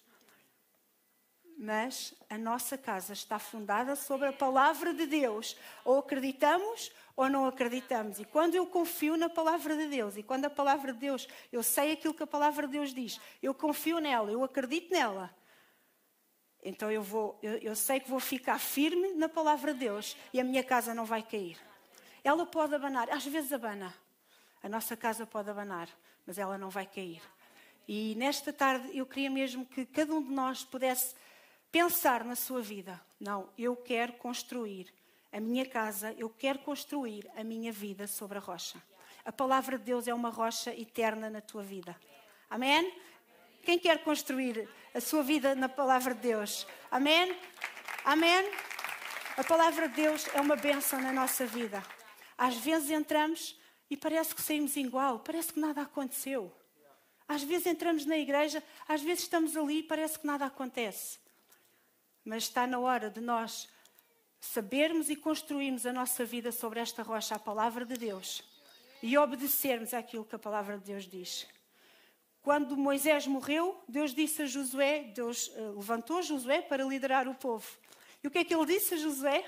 Mas 1.58 2.14
a 2.30 2.38
nossa 2.38 2.78
casa 2.78 3.14
está 3.14 3.40
fundada 3.40 3.96
sobre 3.96 4.28
a 4.28 4.34
palavra 4.34 4.94
de 4.94 5.06
Deus. 5.06 5.56
Ou 5.86 6.00
acreditamos 6.00 6.92
ou 7.16 7.30
não 7.30 7.46
acreditamos. 7.46 8.20
E 8.20 8.26
quando 8.26 8.56
eu 8.56 8.68
confio 8.68 9.16
na 9.16 9.30
palavra 9.30 9.76
de 9.76 9.88
Deus, 9.88 10.18
e 10.18 10.24
quando 10.24 10.46
a 10.46 10.50
palavra 10.50 10.92
de 10.92 11.00
Deus, 11.00 11.28
eu 11.52 11.64
sei 11.64 11.94
aquilo 11.94 12.14
que 12.14 12.24
a 12.24 12.28
palavra 12.28 12.68
de 12.68 12.74
Deus 12.74 12.94
diz, 12.94 13.20
eu 13.42 13.54
confio 13.54 14.00
nela, 14.00 14.30
eu 14.30 14.44
acredito 14.44 14.92
nela. 14.92 15.34
Então 16.62 16.92
eu 16.92 17.02
vou, 17.02 17.40
eu, 17.42 17.54
eu 17.60 17.76
sei 17.76 18.00
que 18.00 18.10
vou 18.10 18.20
ficar 18.20 18.60
firme 18.60 19.14
na 19.14 19.30
palavra 19.30 19.74
de 19.74 19.80
Deus 19.80 20.18
e 20.34 20.42
a 20.42 20.44
minha 20.44 20.64
casa 20.64 20.94
não 20.94 21.06
vai 21.06 21.24
cair. 21.24 21.58
Ela 22.24 22.46
pode 22.46 22.74
abanar, 22.76 23.10
às 23.10 23.26
vezes 23.26 23.54
abana. 23.54 23.96
A 24.66 24.68
nossa 24.68 24.98
casa 24.98 25.28
pode 25.28 25.48
abanar, 25.48 25.88
mas 26.26 26.40
ela 26.40 26.58
não 26.58 26.72
vai 26.72 26.88
cair. 26.88 27.22
E 27.88 28.16
nesta 28.16 28.52
tarde 28.52 28.98
eu 28.98 29.06
queria 29.06 29.30
mesmo 29.30 29.64
que 29.64 29.86
cada 29.86 30.12
um 30.12 30.24
de 30.24 30.32
nós 30.32 30.64
pudesse 30.64 31.14
pensar 31.72 32.24
na 32.24 32.36
sua 32.36 32.64
vida. 32.64 33.00
Não, 33.20 33.48
eu 33.60 33.76
quero 33.76 34.14
construir 34.14 34.92
a 35.32 35.40
minha 35.40 35.68
casa, 35.68 36.16
eu 36.18 36.32
quero 36.32 36.58
construir 36.58 37.30
a 37.38 37.44
minha 37.44 37.72
vida 37.72 38.08
sobre 38.08 38.40
a 38.40 38.42
rocha. 38.42 38.82
A 39.24 39.32
palavra 39.32 39.78
de 39.78 39.84
Deus 39.84 40.08
é 40.08 40.14
uma 40.16 40.30
rocha 40.30 40.74
eterna 40.74 41.30
na 41.30 41.42
tua 41.42 41.62
vida. 41.62 41.96
Amém? 42.50 42.92
Quem 43.62 43.78
quer 43.78 44.04
construir 44.04 44.68
a 44.96 45.00
sua 45.00 45.22
vida 45.22 45.54
na 45.54 45.70
palavra 45.70 46.16
de 46.16 46.22
Deus? 46.22 46.66
Amém? 46.90 47.38
Amém? 48.04 48.52
A 49.38 49.44
palavra 49.44 49.88
de 49.88 49.94
Deus 49.94 50.28
é 50.34 50.42
uma 50.42 50.56
bênção 50.56 51.00
na 51.00 51.14
nossa 51.14 51.46
vida. 51.46 51.84
Às 52.36 52.56
vezes 52.56 52.90
entramos 52.90 53.64
e 53.90 53.96
parece 53.98 54.34
que 54.34 54.42
saímos 54.42 54.76
igual, 54.76 55.20
parece 55.20 55.54
que 55.54 55.60
nada 55.60 55.82
aconteceu. 55.82 56.54
Às 57.28 57.44
vezes 57.44 57.68
entramos 57.68 58.06
na 58.06 58.18
igreja, 58.18 58.64
às 58.88 59.02
vezes 59.02 59.24
estamos 59.24 59.56
ali 59.58 59.80
e 59.80 59.84
parece 59.84 60.20
que 60.20 60.28
nada 60.28 60.46
acontece. 60.46 61.20
Mas 62.24 62.44
está 62.44 62.68
na 62.68 62.80
hora 62.80 63.10
de 63.10 63.22
nós 63.22 63.68
sabermos 64.40 65.10
e 65.10 65.16
construirmos 65.16 65.86
a 65.86 65.94
nossa 65.94 66.24
vida 66.24 66.52
sobre 66.52 66.80
esta 66.80 67.02
rocha, 67.02 67.36
a 67.36 67.40
palavra 67.40 67.86
de 67.86 67.96
Deus. 67.96 68.44
e 69.04 69.18
obedecermos 69.18 69.94
àquilo 69.94 70.26
que 70.26 70.36
a 70.36 70.40
palavra 70.40 70.80
de 70.80 70.86
Deus 70.86 71.08
diz. 71.08 71.48
Quando 72.42 72.76
Moisés 72.76 73.28
morreu, 73.28 73.84
Deus 73.88 74.16
disse 74.16 74.42
a 74.42 74.46
Josué, 74.48 75.04
Deus 75.16 75.52
eh, 75.54 75.60
levantou 75.76 76.24
Josué 76.24 76.62
para 76.62 76.84
liderar 76.84 77.28
o 77.28 77.36
povo. 77.36 77.68
E 78.24 78.28
o 78.28 78.32
que 78.32 78.40
é 78.40 78.44
que 78.44 78.56
ele 78.56 78.66
disse 78.66 78.96
a 78.96 78.98
Josué? 78.98 79.46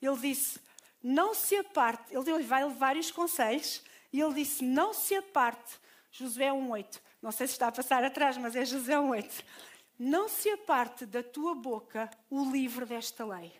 Ele 0.00 0.16
disse: 0.18 0.60
Não 1.04 1.34
se 1.34 1.54
aparte. 1.54 2.14
Ele 2.14 2.24
deu-lhe 2.24 2.44
vários 2.44 3.10
conselhos 3.10 3.82
e 4.10 4.18
ele 4.18 4.32
disse: 4.32 4.64
Não 4.64 4.94
se 4.94 5.14
aparte. 5.14 5.78
Josué 6.10 6.46
1,8. 6.46 6.98
Não 7.20 7.30
sei 7.30 7.46
se 7.46 7.52
está 7.52 7.68
a 7.68 7.72
passar 7.72 8.02
atrás, 8.02 8.38
mas 8.38 8.56
é 8.56 8.64
Josué 8.64 8.94
1,8. 8.94 9.44
Não 9.98 10.28
se 10.30 10.48
aparte 10.48 11.04
da 11.04 11.22
tua 11.22 11.54
boca 11.54 12.10
o 12.30 12.50
livro 12.50 12.86
desta 12.86 13.24
lei. 13.26 13.52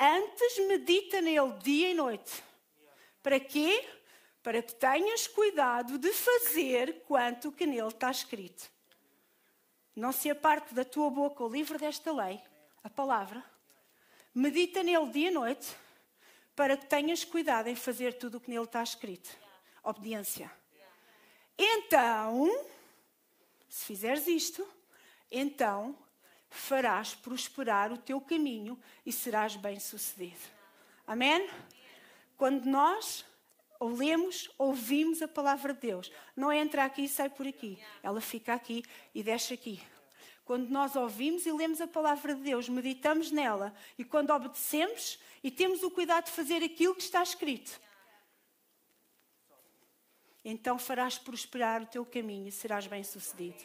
Antes 0.00 0.58
medita 0.66 1.20
nele 1.20 1.52
dia 1.62 1.90
e 1.90 1.94
noite. 1.94 2.42
Para 3.22 3.38
quê? 3.38 3.86
Para 4.42 4.60
que 4.60 4.74
tenhas 4.74 5.28
cuidado 5.28 5.96
de 5.96 6.12
fazer 6.12 7.02
quanto 7.06 7.52
que 7.52 7.66
nele 7.66 7.88
está 7.88 8.10
escrito. 8.10 8.70
Não 9.94 10.12
se 10.12 10.30
aparte 10.30 10.74
da 10.74 10.84
tua 10.84 11.10
boca 11.10 11.44
o 11.44 11.48
livro 11.48 11.78
desta 11.78 12.12
lei, 12.12 12.40
a 12.82 12.90
palavra. 12.90 13.44
Medita 14.34 14.82
nele 14.82 15.10
dia 15.10 15.28
e 15.28 15.32
noite, 15.32 15.76
para 16.58 16.76
que 16.76 16.86
tenhas 16.86 17.22
cuidado 17.22 17.68
em 17.68 17.76
fazer 17.76 18.14
tudo 18.14 18.38
o 18.38 18.40
que 18.40 18.50
nele 18.50 18.64
está 18.64 18.82
escrito. 18.82 19.30
Obediência. 19.80 20.50
Então, 21.56 22.66
se 23.68 23.84
fizeres 23.84 24.26
isto, 24.26 24.66
então 25.30 25.96
farás 26.50 27.14
prosperar 27.14 27.92
o 27.92 27.96
teu 27.96 28.20
caminho 28.20 28.76
e 29.06 29.12
serás 29.12 29.54
bem-sucedido. 29.54 30.40
Amém? 31.06 31.48
Quando 32.36 32.64
nós 32.64 33.24
lemos, 33.80 34.50
ouvimos 34.58 35.22
a 35.22 35.28
palavra 35.28 35.72
de 35.72 35.78
Deus, 35.78 36.10
não 36.34 36.52
entra 36.52 36.84
aqui 36.84 37.04
e 37.04 37.08
sai 37.08 37.30
por 37.30 37.46
aqui. 37.46 37.78
Ela 38.02 38.20
fica 38.20 38.52
aqui 38.52 38.82
e 39.14 39.22
desce 39.22 39.54
aqui. 39.54 39.80
Quando 40.48 40.70
nós 40.70 40.96
ouvimos 40.96 41.44
e 41.44 41.52
lemos 41.52 41.78
a 41.78 41.86
palavra 41.86 42.34
de 42.34 42.40
Deus, 42.40 42.70
meditamos 42.70 43.30
nela 43.30 43.74
e 43.98 44.02
quando 44.02 44.30
obedecemos 44.30 45.18
e 45.44 45.50
temos 45.50 45.82
o 45.82 45.90
cuidado 45.90 46.24
de 46.24 46.30
fazer 46.30 46.64
aquilo 46.64 46.94
que 46.94 47.02
está 47.02 47.22
escrito, 47.22 47.78
então 50.42 50.78
farás 50.78 51.18
prosperar 51.18 51.82
o 51.82 51.86
teu 51.86 52.02
caminho 52.02 52.48
e 52.48 52.50
serás 52.50 52.86
bem-sucedido. 52.86 53.62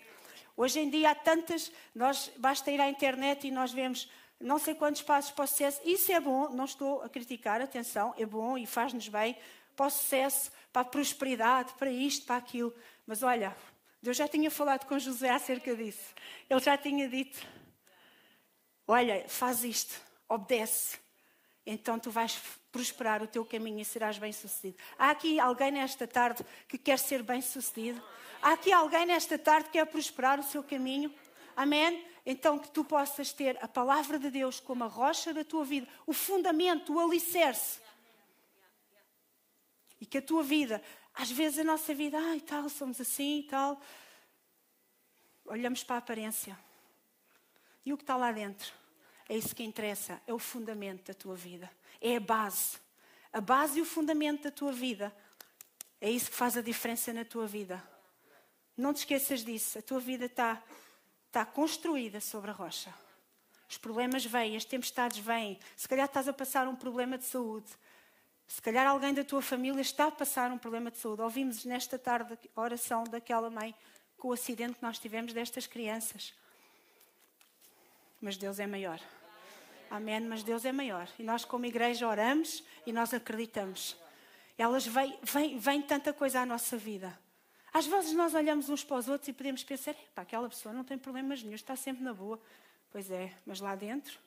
Hoje 0.57 0.81
em 0.81 0.89
dia 0.89 1.11
há 1.11 1.15
tantas, 1.15 1.71
nós 1.95 2.29
basta 2.35 2.69
ir 2.69 2.81
à 2.81 2.89
internet 2.89 3.47
e 3.47 3.51
nós 3.51 3.71
vemos 3.71 4.11
não 4.37 4.59
sei 4.59 4.75
quantos 4.75 5.01
passos 5.01 5.31
para 5.31 5.45
o 5.45 5.47
sucesso. 5.47 5.79
Isso 5.85 6.11
é 6.11 6.19
bom, 6.19 6.49
não 6.49 6.65
estou 6.65 7.01
a 7.01 7.07
criticar, 7.07 7.61
atenção, 7.61 8.13
é 8.17 8.25
bom 8.25 8.57
e 8.57 8.65
faz-nos 8.65 9.07
bem 9.07 9.37
para 9.73 9.85
o 9.85 9.89
sucesso, 9.89 10.51
para 10.73 10.81
a 10.81 10.85
prosperidade, 10.85 11.73
para 11.75 11.89
isto, 11.89 12.25
para 12.25 12.35
aquilo. 12.35 12.75
Mas 13.07 13.23
olha, 13.23 13.55
Deus 14.03 14.17
já 14.17 14.27
tinha 14.27 14.51
falado 14.51 14.85
com 14.85 14.99
José 14.99 15.29
acerca 15.29 15.73
disso. 15.73 16.13
Ele 16.49 16.59
já 16.59 16.77
tinha 16.77 17.07
dito: 17.07 17.39
Olha, 18.85 19.23
faz 19.29 19.63
isto, 19.63 19.97
obedece. 20.27 20.99
Então 21.65 21.97
tu 21.97 22.11
vais 22.11 22.37
prosperar 22.69 23.23
o 23.23 23.27
teu 23.27 23.45
caminho 23.45 23.79
e 23.79 23.85
serás 23.85 24.17
bem-sucedido. 24.17 24.77
Há 24.99 25.11
aqui 25.11 25.39
alguém 25.39 25.71
nesta 25.71 26.05
tarde 26.05 26.45
que 26.67 26.77
quer 26.77 26.99
ser 26.99 27.23
bem-sucedido? 27.23 28.03
Há 28.41 28.51
aqui 28.51 28.73
alguém 28.73 29.05
nesta 29.05 29.39
tarde 29.39 29.67
que 29.67 29.77
quer 29.77 29.85
prosperar 29.85 30.37
o 30.37 30.43
seu 30.43 30.61
caminho? 30.61 31.09
Amém? 31.55 32.05
Então 32.25 32.59
que 32.59 32.69
tu 32.71 32.83
possas 32.83 33.31
ter 33.31 33.57
a 33.63 33.69
palavra 33.69 34.19
de 34.19 34.29
Deus 34.29 34.59
como 34.59 34.83
a 34.83 34.87
rocha 34.87 35.33
da 35.33 35.45
tua 35.45 35.63
vida, 35.63 35.87
o 36.05 36.11
fundamento, 36.11 36.93
o 36.93 36.99
alicerce. 36.99 37.79
E 40.01 40.05
que 40.05 40.17
a 40.17 40.21
tua 40.21 40.43
vida, 40.43 40.83
às 41.13 41.31
vezes 41.31 41.59
a 41.59 41.63
nossa 41.63 41.93
vida, 41.93 42.17
ai 42.17 42.39
tal, 42.39 42.67
somos 42.69 42.99
assim 42.99 43.39
e 43.39 43.43
tal. 43.43 43.79
Olhamos 45.45 45.83
para 45.83 45.95
a 45.95 45.99
aparência. 45.99 46.57
E 47.85 47.93
o 47.93 47.97
que 47.97 48.03
está 48.03 48.15
lá 48.15 48.31
dentro? 48.31 48.73
É 49.27 49.37
isso 49.37 49.55
que 49.55 49.63
interessa, 49.63 50.21
é 50.25 50.33
o 50.33 50.39
fundamento 50.39 51.07
da 51.07 51.13
tua 51.13 51.35
vida. 51.35 51.69
É 52.01 52.15
a 52.15 52.19
base. 52.19 52.77
A 53.31 53.39
base 53.39 53.79
e 53.79 53.81
o 53.81 53.85
fundamento 53.85 54.43
da 54.43 54.51
tua 54.51 54.71
vida. 54.71 55.15
É 55.99 56.09
isso 56.09 56.29
que 56.29 56.35
faz 56.35 56.57
a 56.57 56.61
diferença 56.61 57.13
na 57.13 57.23
tua 57.23 57.47
vida. 57.47 57.81
Não 58.75 58.93
te 58.93 58.97
esqueças 58.97 59.43
disso. 59.43 59.79
A 59.79 59.81
tua 59.81 59.99
vida 59.99 60.25
está, 60.25 60.61
está 61.27 61.45
construída 61.45 62.19
sobre 62.19 62.51
a 62.51 62.53
rocha. 62.53 62.93
Os 63.69 63.77
problemas 63.77 64.25
vêm, 64.25 64.55
as 64.55 64.65
tempestades 64.65 65.19
vêm. 65.19 65.59
Se 65.75 65.87
calhar 65.87 66.05
estás 66.05 66.27
a 66.27 66.33
passar 66.33 66.67
um 66.67 66.75
problema 66.75 67.17
de 67.17 67.23
saúde. 67.25 67.71
Se 68.47 68.61
calhar 68.61 68.85
alguém 68.85 69.13
da 69.13 69.23
tua 69.23 69.41
família 69.41 69.81
está 69.81 70.07
a 70.07 70.11
passar 70.11 70.51
um 70.51 70.57
problema 70.57 70.91
de 70.91 70.97
saúde. 70.97 71.21
Ouvimos 71.21 71.65
nesta 71.65 71.97
tarde 71.97 72.37
a 72.55 72.61
oração 72.61 73.03
daquela 73.03 73.49
mãe 73.49 73.73
com 74.17 74.29
o 74.29 74.33
acidente 74.33 74.75
que 74.75 74.83
nós 74.83 74.99
tivemos 74.99 75.33
destas 75.33 75.67
crianças. 75.67 76.33
Mas 78.21 78.37
Deus 78.37 78.59
é 78.59 78.67
maior. 78.67 78.99
Amém. 79.89 80.21
Mas 80.21 80.43
Deus 80.43 80.65
é 80.65 80.71
maior. 80.71 81.07
E 81.19 81.23
nós, 81.23 81.43
como 81.43 81.65
igreja, 81.65 82.07
oramos 82.07 82.63
e 82.85 82.93
nós 82.93 83.13
acreditamos. 83.13 83.97
Elas 84.57 84.85
vêm, 84.85 85.17
vem, 85.21 85.57
vem 85.57 85.81
tanta 85.81 86.13
coisa 86.13 86.41
à 86.41 86.45
nossa 86.45 86.77
vida. 86.77 87.17
Às 87.73 87.87
vezes 87.87 88.13
nós 88.13 88.35
olhamos 88.35 88.69
uns 88.69 88.83
para 88.83 88.97
os 88.97 89.09
outros 89.09 89.27
e 89.27 89.33
podemos 89.33 89.63
pensar: 89.63 89.95
aquela 90.15 90.47
pessoa 90.47 90.73
não 90.73 90.83
tem 90.83 90.97
problemas 90.97 91.41
nenhum, 91.41 91.55
está 91.55 91.75
sempre 91.75 92.03
na 92.03 92.13
boa. 92.13 92.39
Pois 92.91 93.09
é, 93.09 93.33
mas 93.45 93.59
lá 93.59 93.75
dentro. 93.75 94.19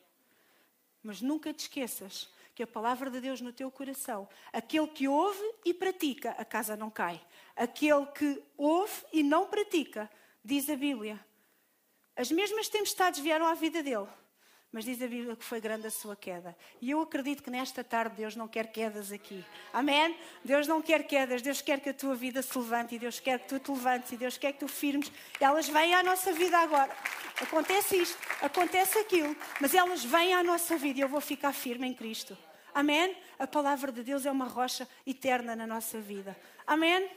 Mas 1.02 1.22
nunca 1.22 1.52
te 1.52 1.60
esqueças 1.60 2.28
que 2.56 2.62
a 2.62 2.66
palavra 2.66 3.10
de 3.10 3.20
Deus 3.20 3.42
no 3.42 3.52
teu 3.52 3.70
coração, 3.70 4.26
aquele 4.50 4.86
que 4.86 5.06
ouve 5.06 5.44
e 5.62 5.74
pratica, 5.74 6.30
a 6.38 6.44
casa 6.44 6.74
não 6.74 6.90
cai. 6.90 7.20
Aquele 7.54 8.06
que 8.06 8.42
ouve 8.56 8.94
e 9.12 9.22
não 9.22 9.46
pratica, 9.46 10.10
diz 10.42 10.70
a 10.70 10.74
Bíblia. 10.74 11.22
As 12.16 12.30
mesmas 12.30 12.70
tempestades 12.70 13.20
vieram 13.20 13.46
à 13.46 13.52
vida 13.52 13.82
dele, 13.82 14.06
mas 14.72 14.86
diz 14.86 15.02
a 15.02 15.06
Bíblia 15.06 15.36
que 15.36 15.44
foi 15.44 15.60
grande 15.60 15.86
a 15.86 15.90
sua 15.90 16.16
queda. 16.16 16.56
E 16.80 16.92
eu 16.92 17.00
acredito 17.02 17.42
que 17.42 17.50
nesta 17.50 17.84
tarde 17.84 18.16
Deus 18.16 18.34
não 18.34 18.48
quer 18.48 18.72
quedas 18.72 19.12
aqui. 19.12 19.44
Amém? 19.70 20.16
Deus 20.42 20.66
não 20.66 20.80
quer 20.80 21.06
quedas. 21.06 21.42
Deus 21.42 21.60
quer 21.60 21.78
que 21.80 21.90
a 21.90 21.94
tua 21.94 22.14
vida 22.14 22.40
se 22.40 22.56
levante. 22.56 22.94
E 22.94 22.98
Deus 22.98 23.20
quer 23.20 23.38
que 23.38 23.48
tu 23.48 23.58
te 23.58 23.70
levantes. 23.70 24.12
E 24.12 24.16
Deus 24.16 24.38
quer 24.38 24.52
que 24.52 24.60
tu 24.60 24.68
firmes. 24.68 25.12
Elas 25.38 25.68
vêm 25.68 25.94
à 25.94 26.02
nossa 26.02 26.32
vida 26.32 26.58
agora. 26.58 26.94
Acontece 27.40 27.96
isto, 27.96 28.18
acontece 28.40 28.98
aquilo. 28.98 29.36
Mas 29.60 29.74
elas 29.74 30.02
vêm 30.02 30.32
à 30.32 30.42
nossa 30.42 30.78
vida 30.78 31.00
e 31.00 31.02
eu 31.02 31.08
vou 31.08 31.20
ficar 31.20 31.52
firme 31.52 31.86
em 31.86 31.92
Cristo. 31.94 32.36
Amém? 32.76 33.16
A 33.38 33.46
palavra 33.46 33.90
de 33.90 34.02
Deus 34.02 34.26
é 34.26 34.30
uma 34.30 34.44
rocha 34.44 34.86
eterna 35.06 35.56
na 35.56 35.66
nossa 35.66 35.98
vida. 35.98 36.38
Amém? 36.66 37.10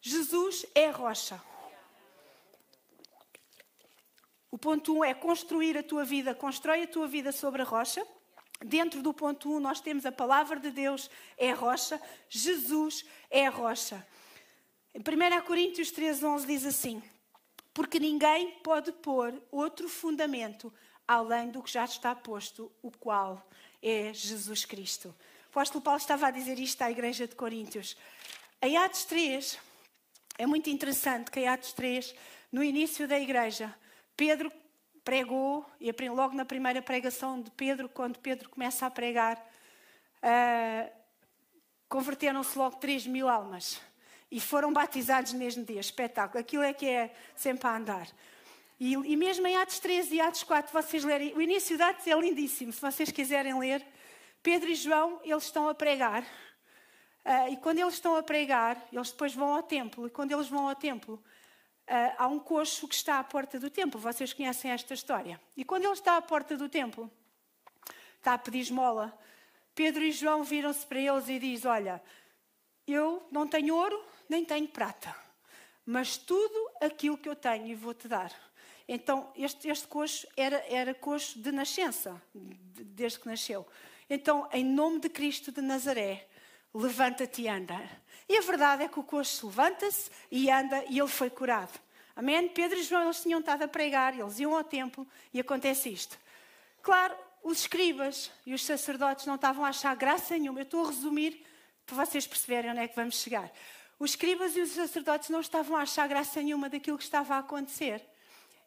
Jesus 0.00 0.64
é 0.76 0.86
a 0.86 0.92
rocha. 0.92 1.42
O 4.48 4.56
ponto 4.56 4.92
1 4.92 4.98
um 4.98 5.04
é 5.04 5.12
construir 5.12 5.76
a 5.76 5.82
tua 5.82 6.04
vida, 6.04 6.36
constrói 6.36 6.84
a 6.84 6.86
tua 6.86 7.08
vida 7.08 7.32
sobre 7.32 7.62
a 7.62 7.64
rocha. 7.64 8.06
Dentro 8.64 9.02
do 9.02 9.12
ponto 9.12 9.50
1, 9.50 9.56
um, 9.56 9.58
nós 9.58 9.80
temos 9.80 10.06
a 10.06 10.12
palavra 10.12 10.60
de 10.60 10.70
Deus 10.70 11.10
é 11.36 11.50
a 11.50 11.56
rocha, 11.56 12.00
Jesus 12.28 13.04
é 13.28 13.44
a 13.44 13.50
rocha. 13.50 14.06
Em 14.94 15.00
1 15.00 15.44
Coríntios 15.44 15.90
3,11 15.90 16.46
diz 16.46 16.64
assim: 16.64 17.02
Porque 17.74 17.98
ninguém 17.98 18.52
pode 18.62 18.92
pôr 18.92 19.34
outro 19.50 19.88
fundamento 19.88 20.72
além 21.08 21.48
do 21.48 21.62
que 21.62 21.72
já 21.72 21.86
está 21.86 22.14
posto, 22.14 22.70
o 22.82 22.90
qual 22.90 23.42
é 23.82 24.12
Jesus 24.12 24.66
Cristo. 24.66 25.08
O 25.08 25.48
apóstolo 25.48 25.82
Paulo 25.82 25.98
estava 25.98 26.26
a 26.26 26.30
dizer 26.30 26.58
isto 26.58 26.82
à 26.82 26.90
igreja 26.90 27.26
de 27.26 27.34
Coríntios. 27.34 27.96
Em 28.60 28.76
Atos 28.76 29.04
3, 29.06 29.58
é 30.36 30.46
muito 30.46 30.68
interessante 30.68 31.30
que 31.30 31.40
em 31.40 31.48
Atos 31.48 31.72
3, 31.72 32.14
no 32.52 32.62
início 32.62 33.08
da 33.08 33.18
igreja, 33.18 33.74
Pedro 34.14 34.52
pregou, 35.02 35.64
e 35.80 35.90
logo 36.10 36.34
na 36.34 36.44
primeira 36.44 36.82
pregação 36.82 37.40
de 37.40 37.50
Pedro, 37.52 37.88
quando 37.88 38.18
Pedro 38.18 38.50
começa 38.50 38.84
a 38.84 38.90
pregar, 38.90 39.38
uh, 40.22 40.92
converteram-se 41.88 42.58
logo 42.58 42.76
3 42.76 43.06
mil 43.06 43.28
almas. 43.28 43.80
E 44.30 44.38
foram 44.38 44.70
batizados 44.70 45.32
no 45.32 45.38
mesmo 45.38 45.64
dia. 45.64 45.80
Espetáculo. 45.80 46.38
Aquilo 46.38 46.62
é 46.62 46.74
que 46.74 46.86
é 46.86 47.14
sempre 47.34 47.66
a 47.66 47.76
andar. 47.76 48.06
E, 48.80 48.92
e, 48.92 49.16
mesmo 49.16 49.46
em 49.46 49.56
Atos 49.56 49.80
13 49.80 50.14
e 50.14 50.20
Atos 50.20 50.42
4, 50.44 50.72
vocês 50.72 51.02
lerem, 51.02 51.34
o 51.34 51.42
início 51.42 51.76
de 51.76 51.82
Atos 51.82 52.06
é 52.06 52.14
lindíssimo, 52.14 52.72
se 52.72 52.80
vocês 52.80 53.10
quiserem 53.10 53.58
ler. 53.58 53.84
Pedro 54.42 54.70
e 54.70 54.74
João, 54.74 55.20
eles 55.24 55.44
estão 55.44 55.68
a 55.68 55.74
pregar. 55.74 56.22
Uh, 56.22 57.52
e 57.52 57.56
quando 57.56 57.78
eles 57.78 57.94
estão 57.94 58.16
a 58.16 58.22
pregar, 58.22 58.80
eles 58.92 59.10
depois 59.10 59.34
vão 59.34 59.54
ao 59.54 59.62
templo. 59.62 60.06
E 60.06 60.10
quando 60.10 60.32
eles 60.32 60.48
vão 60.48 60.68
ao 60.68 60.74
templo, 60.74 61.22
Uh, 61.88 62.12
há 62.18 62.26
um 62.28 62.38
coxo 62.38 62.86
que 62.86 62.94
está 62.94 63.18
à 63.18 63.24
porta 63.24 63.58
do 63.58 63.70
templo. 63.70 63.98
Vocês 63.98 64.34
conhecem 64.34 64.70
esta 64.70 64.92
história. 64.92 65.40
E 65.56 65.64
quando 65.64 65.84
ele 65.84 65.94
está 65.94 66.18
à 66.18 66.20
porta 66.20 66.54
do 66.54 66.68
templo, 66.68 67.10
está 68.18 68.34
a 68.34 68.38
pedir 68.38 68.58
esmola, 68.58 69.18
Pedro 69.74 70.04
e 70.04 70.12
João 70.12 70.44
viram-se 70.44 70.86
para 70.86 71.00
eles 71.00 71.30
e 71.30 71.38
diz: 71.38 71.64
Olha, 71.64 72.02
eu 72.86 73.26
não 73.32 73.48
tenho 73.48 73.74
ouro 73.74 74.04
nem 74.28 74.44
tenho 74.44 74.68
prata, 74.68 75.16
mas 75.86 76.18
tudo 76.18 76.70
aquilo 76.82 77.16
que 77.16 77.26
eu 77.26 77.34
tenho 77.34 77.74
vou-te 77.78 78.06
dar. 78.06 78.30
Então, 78.88 79.30
este, 79.36 79.68
este 79.68 79.86
coxo 79.86 80.26
era, 80.34 80.64
era 80.66 80.94
coxo 80.94 81.38
de 81.38 81.52
nascença, 81.52 82.20
desde 82.34 83.20
que 83.20 83.28
nasceu. 83.28 83.66
Então, 84.08 84.48
em 84.50 84.64
nome 84.64 84.98
de 84.98 85.10
Cristo 85.10 85.52
de 85.52 85.60
Nazaré, 85.60 86.26
levanta-te 86.72 87.42
e 87.42 87.48
anda. 87.48 87.78
E 88.26 88.38
a 88.38 88.40
verdade 88.40 88.84
é 88.84 88.88
que 88.88 88.98
o 88.98 89.02
coxo 89.02 89.46
levanta-se 89.46 90.10
e 90.30 90.50
anda 90.50 90.82
e 90.88 90.98
ele 90.98 91.08
foi 91.08 91.28
curado. 91.28 91.78
Amém? 92.16 92.48
Pedro 92.48 92.78
e 92.78 92.82
João, 92.82 93.04
eles 93.04 93.20
tinham 93.20 93.40
estado 93.40 93.62
a 93.62 93.68
pregar, 93.68 94.18
eles 94.18 94.40
iam 94.40 94.56
ao 94.56 94.64
templo 94.64 95.06
e 95.32 95.38
acontece 95.38 95.90
isto. 95.90 96.18
Claro, 96.82 97.14
os 97.42 97.60
escribas 97.60 98.30
e 98.46 98.54
os 98.54 98.64
sacerdotes 98.64 99.26
não 99.26 99.34
estavam 99.34 99.64
a 99.64 99.68
achar 99.68 99.94
graça 99.94 100.36
nenhuma. 100.36 100.60
Eu 100.60 100.64
estou 100.64 100.84
a 100.84 100.88
resumir 100.88 101.44
para 101.86 102.04
vocês 102.04 102.26
perceberem 102.26 102.70
onde 102.70 102.80
é 102.80 102.88
que 102.88 102.96
vamos 102.96 103.20
chegar. 103.20 103.52
Os 103.98 104.10
escribas 104.10 104.56
e 104.56 104.60
os 104.60 104.70
sacerdotes 104.70 105.28
não 105.28 105.40
estavam 105.40 105.76
a 105.76 105.82
achar 105.82 106.08
graça 106.08 106.42
nenhuma 106.42 106.68
daquilo 106.68 106.96
que 106.96 107.04
estava 107.04 107.34
a 107.34 107.38
acontecer. 107.38 108.02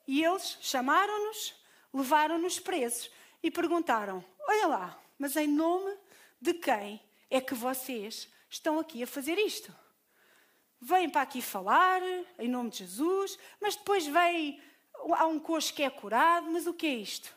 E 0.08 0.24
eles 0.24 0.58
chamaram-nos, 0.62 1.54
levaram-nos 1.94 2.60
presos 2.60 3.10
e 3.42 3.50
perguntaram: 3.50 4.24
Olha 4.48 4.68
lá, 4.68 5.02
mas 5.18 5.36
em 5.36 5.48
nome 5.48 5.96
de 6.40 6.54
quem 6.54 7.02
é 7.30 7.40
que 7.40 7.54
vocês 7.54 8.28
estão 8.50 8.80
aqui 8.80 9.04
a 9.04 9.08
fazer 9.08 9.38
isto? 9.38 9.74
Vêm 10.80 11.10
para 11.10 11.22
aqui 11.22 11.42
falar 11.42 12.02
em 12.40 12.48
nome 12.48 12.72
de 12.72 12.80
Jesus, 12.80 13.38
mas 13.62 13.76
depois 13.76 14.08
vem, 14.08 14.62
há 15.16 15.28
um 15.28 15.40
coxo 15.40 15.74
que 15.74 15.84
é 15.84 15.90
curado, 15.90 16.50
mas 16.52 16.66
o 16.66 16.74
que 16.74 16.88
é 16.88 16.96
isto? 16.96 17.34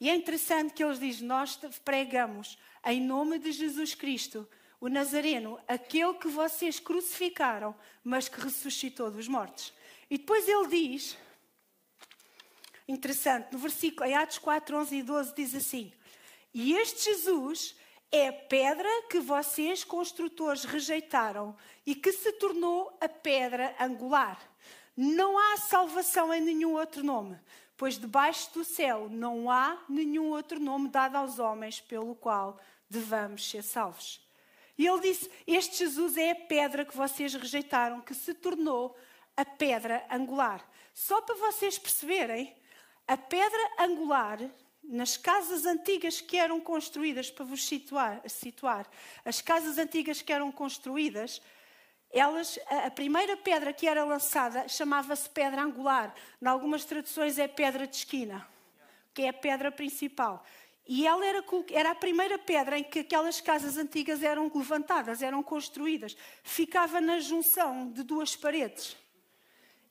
E 0.00 0.08
é 0.08 0.14
interessante 0.14 0.72
que 0.72 0.84
eles 0.84 1.00
dizem: 1.00 1.26
Nós 1.26 1.56
pregamos 1.84 2.58
em 2.84 3.00
nome 3.00 3.38
de 3.38 3.50
Jesus 3.50 3.94
Cristo, 3.94 4.48
o 4.80 4.88
Nazareno, 4.88 5.58
aquele 5.66 6.14
que 6.14 6.28
vocês 6.28 6.78
crucificaram, 6.78 7.74
mas 8.04 8.28
que 8.28 8.40
ressuscitou 8.40 9.10
dos 9.10 9.26
mortos. 9.26 9.72
E 10.08 10.18
depois 10.18 10.46
ele 10.48 10.68
diz, 10.68 11.18
interessante, 12.88 13.52
no 13.52 13.58
versículo, 13.58 14.08
em 14.08 14.14
Atos 14.14 14.38
4, 14.38 14.76
11 14.76 14.96
e 14.96 15.02
12, 15.02 15.34
diz 15.34 15.54
assim: 15.54 15.92
E 16.54 16.74
este 16.74 17.04
Jesus 17.04 17.76
é 18.10 18.28
a 18.28 18.32
pedra 18.32 18.88
que 19.10 19.18
vocês, 19.20 19.84
construtores, 19.84 20.64
rejeitaram 20.64 21.56
e 21.84 21.94
que 21.94 22.12
se 22.12 22.32
tornou 22.32 22.96
a 23.00 23.08
pedra 23.08 23.74
angular. 23.80 24.40
Não 24.96 25.38
há 25.38 25.56
salvação 25.58 26.32
em 26.32 26.40
nenhum 26.40 26.74
outro 26.74 27.04
nome, 27.04 27.38
pois 27.76 27.98
debaixo 27.98 28.52
do 28.54 28.64
céu 28.64 29.08
não 29.10 29.50
há 29.50 29.82
nenhum 29.88 30.30
outro 30.30 30.58
nome 30.58 30.88
dado 30.88 31.16
aos 31.16 31.38
homens 31.38 31.80
pelo 31.80 32.14
qual 32.14 32.58
devamos 32.88 33.48
ser 33.48 33.62
salvos. 33.62 34.20
E 34.78 34.86
ele 34.86 35.00
disse: 35.00 35.30
Este 35.46 35.78
Jesus 35.78 36.16
é 36.16 36.30
a 36.30 36.34
pedra 36.34 36.84
que 36.84 36.96
vocês 36.96 37.34
rejeitaram, 37.34 38.00
que 38.00 38.14
se 38.14 38.32
tornou 38.34 38.96
a 39.36 39.44
pedra 39.44 40.06
angular. 40.10 40.66
Só 40.94 41.20
para 41.20 41.34
vocês 41.34 41.78
perceberem, 41.78 42.54
a 43.08 43.16
pedra 43.16 43.70
angular, 43.78 44.38
nas 44.82 45.16
casas 45.16 45.66
antigas 45.66 46.20
que 46.20 46.36
eram 46.36 46.60
construídas, 46.60 47.30
para 47.30 47.44
vos 47.44 47.66
situar, 47.66 48.20
situar 48.28 48.86
as 49.24 49.40
casas 49.40 49.78
antigas 49.78 50.22
que 50.22 50.32
eram 50.32 50.50
construídas, 50.52 51.40
elas, 52.10 52.58
a 52.86 52.90
primeira 52.90 53.36
pedra 53.36 53.72
que 53.72 53.86
era 53.86 54.04
lançada 54.04 54.68
chamava-se 54.68 55.28
pedra 55.28 55.62
angular. 55.62 56.14
Em 56.40 56.46
algumas 56.46 56.84
traduções 56.84 57.38
é 57.38 57.48
pedra 57.48 57.86
de 57.86 57.96
esquina, 57.96 58.46
que 59.12 59.22
é 59.22 59.28
a 59.28 59.32
pedra 59.32 59.70
principal. 59.70 60.44
E 60.88 61.04
ela 61.04 61.26
era, 61.26 61.44
era, 61.72 61.90
a 61.90 61.94
primeira 61.96 62.38
pedra 62.38 62.78
em 62.78 62.84
que 62.84 63.00
aquelas 63.00 63.40
casas 63.40 63.76
antigas 63.76 64.22
eram 64.22 64.50
levantadas, 64.54 65.20
eram 65.20 65.42
construídas. 65.42 66.16
Ficava 66.44 67.00
na 67.00 67.18
junção 67.18 67.90
de 67.90 68.04
duas 68.04 68.36
paredes. 68.36 68.96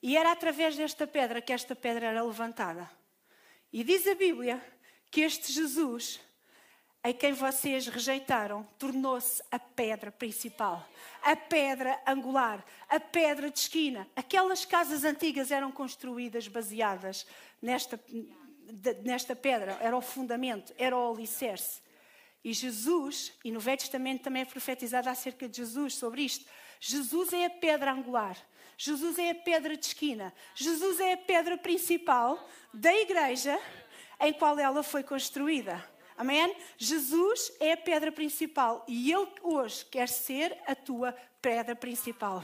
E 0.02 0.16
era 0.16 0.32
através 0.32 0.78
desta 0.78 1.06
pedra 1.06 1.42
que 1.42 1.52
esta 1.52 1.76
pedra 1.76 2.08
era 2.08 2.24
levantada. 2.24 2.90
E 3.76 3.84
diz 3.84 4.08
a 4.08 4.16
Bíblia 4.16 4.64
que 5.12 5.20
este 5.20 5.52
Jesus, 5.52 6.22
em 7.04 7.14
quem 7.14 7.34
vocês 7.34 7.88
rejeitaram, 7.88 8.64
tornou-se 8.80 9.44
a 9.52 9.60
pedra 9.60 10.14
principal, 10.14 10.88
a 11.22 11.36
pedra 11.36 12.02
angular, 12.08 12.66
a 12.88 13.02
pedra 13.02 13.52
de 13.52 13.60
esquina. 13.60 14.08
Aquelas 14.16 14.64
casas 14.64 15.04
antigas 15.04 15.52
eram 15.52 15.74
construídas 15.74 16.48
baseadas 16.48 17.28
nesta 17.62 18.00
nesta 19.04 19.36
pedra, 19.36 19.78
era 19.82 19.98
o 19.98 20.02
fundamento, 20.02 20.74
era 20.78 20.98
o 20.98 21.12
alicerce. 21.12 21.82
E 22.46 22.54
Jesus, 22.54 23.34
e 23.44 23.52
no 23.52 23.60
Velho 23.60 23.78
Testamento 23.78 24.24
também 24.24 24.44
é 24.44 24.46
profetizado 24.46 25.10
acerca 25.10 25.50
de 25.50 25.58
Jesus 25.58 25.96
sobre 25.96 26.22
isto. 26.22 26.46
Jesus 26.80 27.34
é 27.34 27.44
a 27.44 27.50
pedra 27.50 27.92
angular, 27.92 28.38
Jesus 28.78 29.18
é 29.18 29.32
a 29.32 29.36
pedra 29.36 29.78
de 29.78 29.86
esquina, 29.86 30.34
Jesus 30.54 31.00
é 31.00 31.14
a 31.14 31.18
pedra 31.18 31.58
principal 31.58 32.48
da 32.74 32.94
igreja 32.94 33.58
em 34.20 34.34
qual 34.34 34.60
ela 34.60 34.84
foi 34.84 35.04
construída. 35.04 35.84
Amém? 36.18 36.56
Jesus 36.78 37.52
é 37.60 37.74
a 37.74 37.78
pedra 37.78 38.12
principal 38.12 38.86
e 38.88 39.12
Ele 39.12 39.28
hoje 39.44 39.86
quer 39.86 40.08
ser 40.08 40.58
a 40.66 40.74
tua 40.74 41.14
pedra 41.42 41.76
principal. 41.76 42.44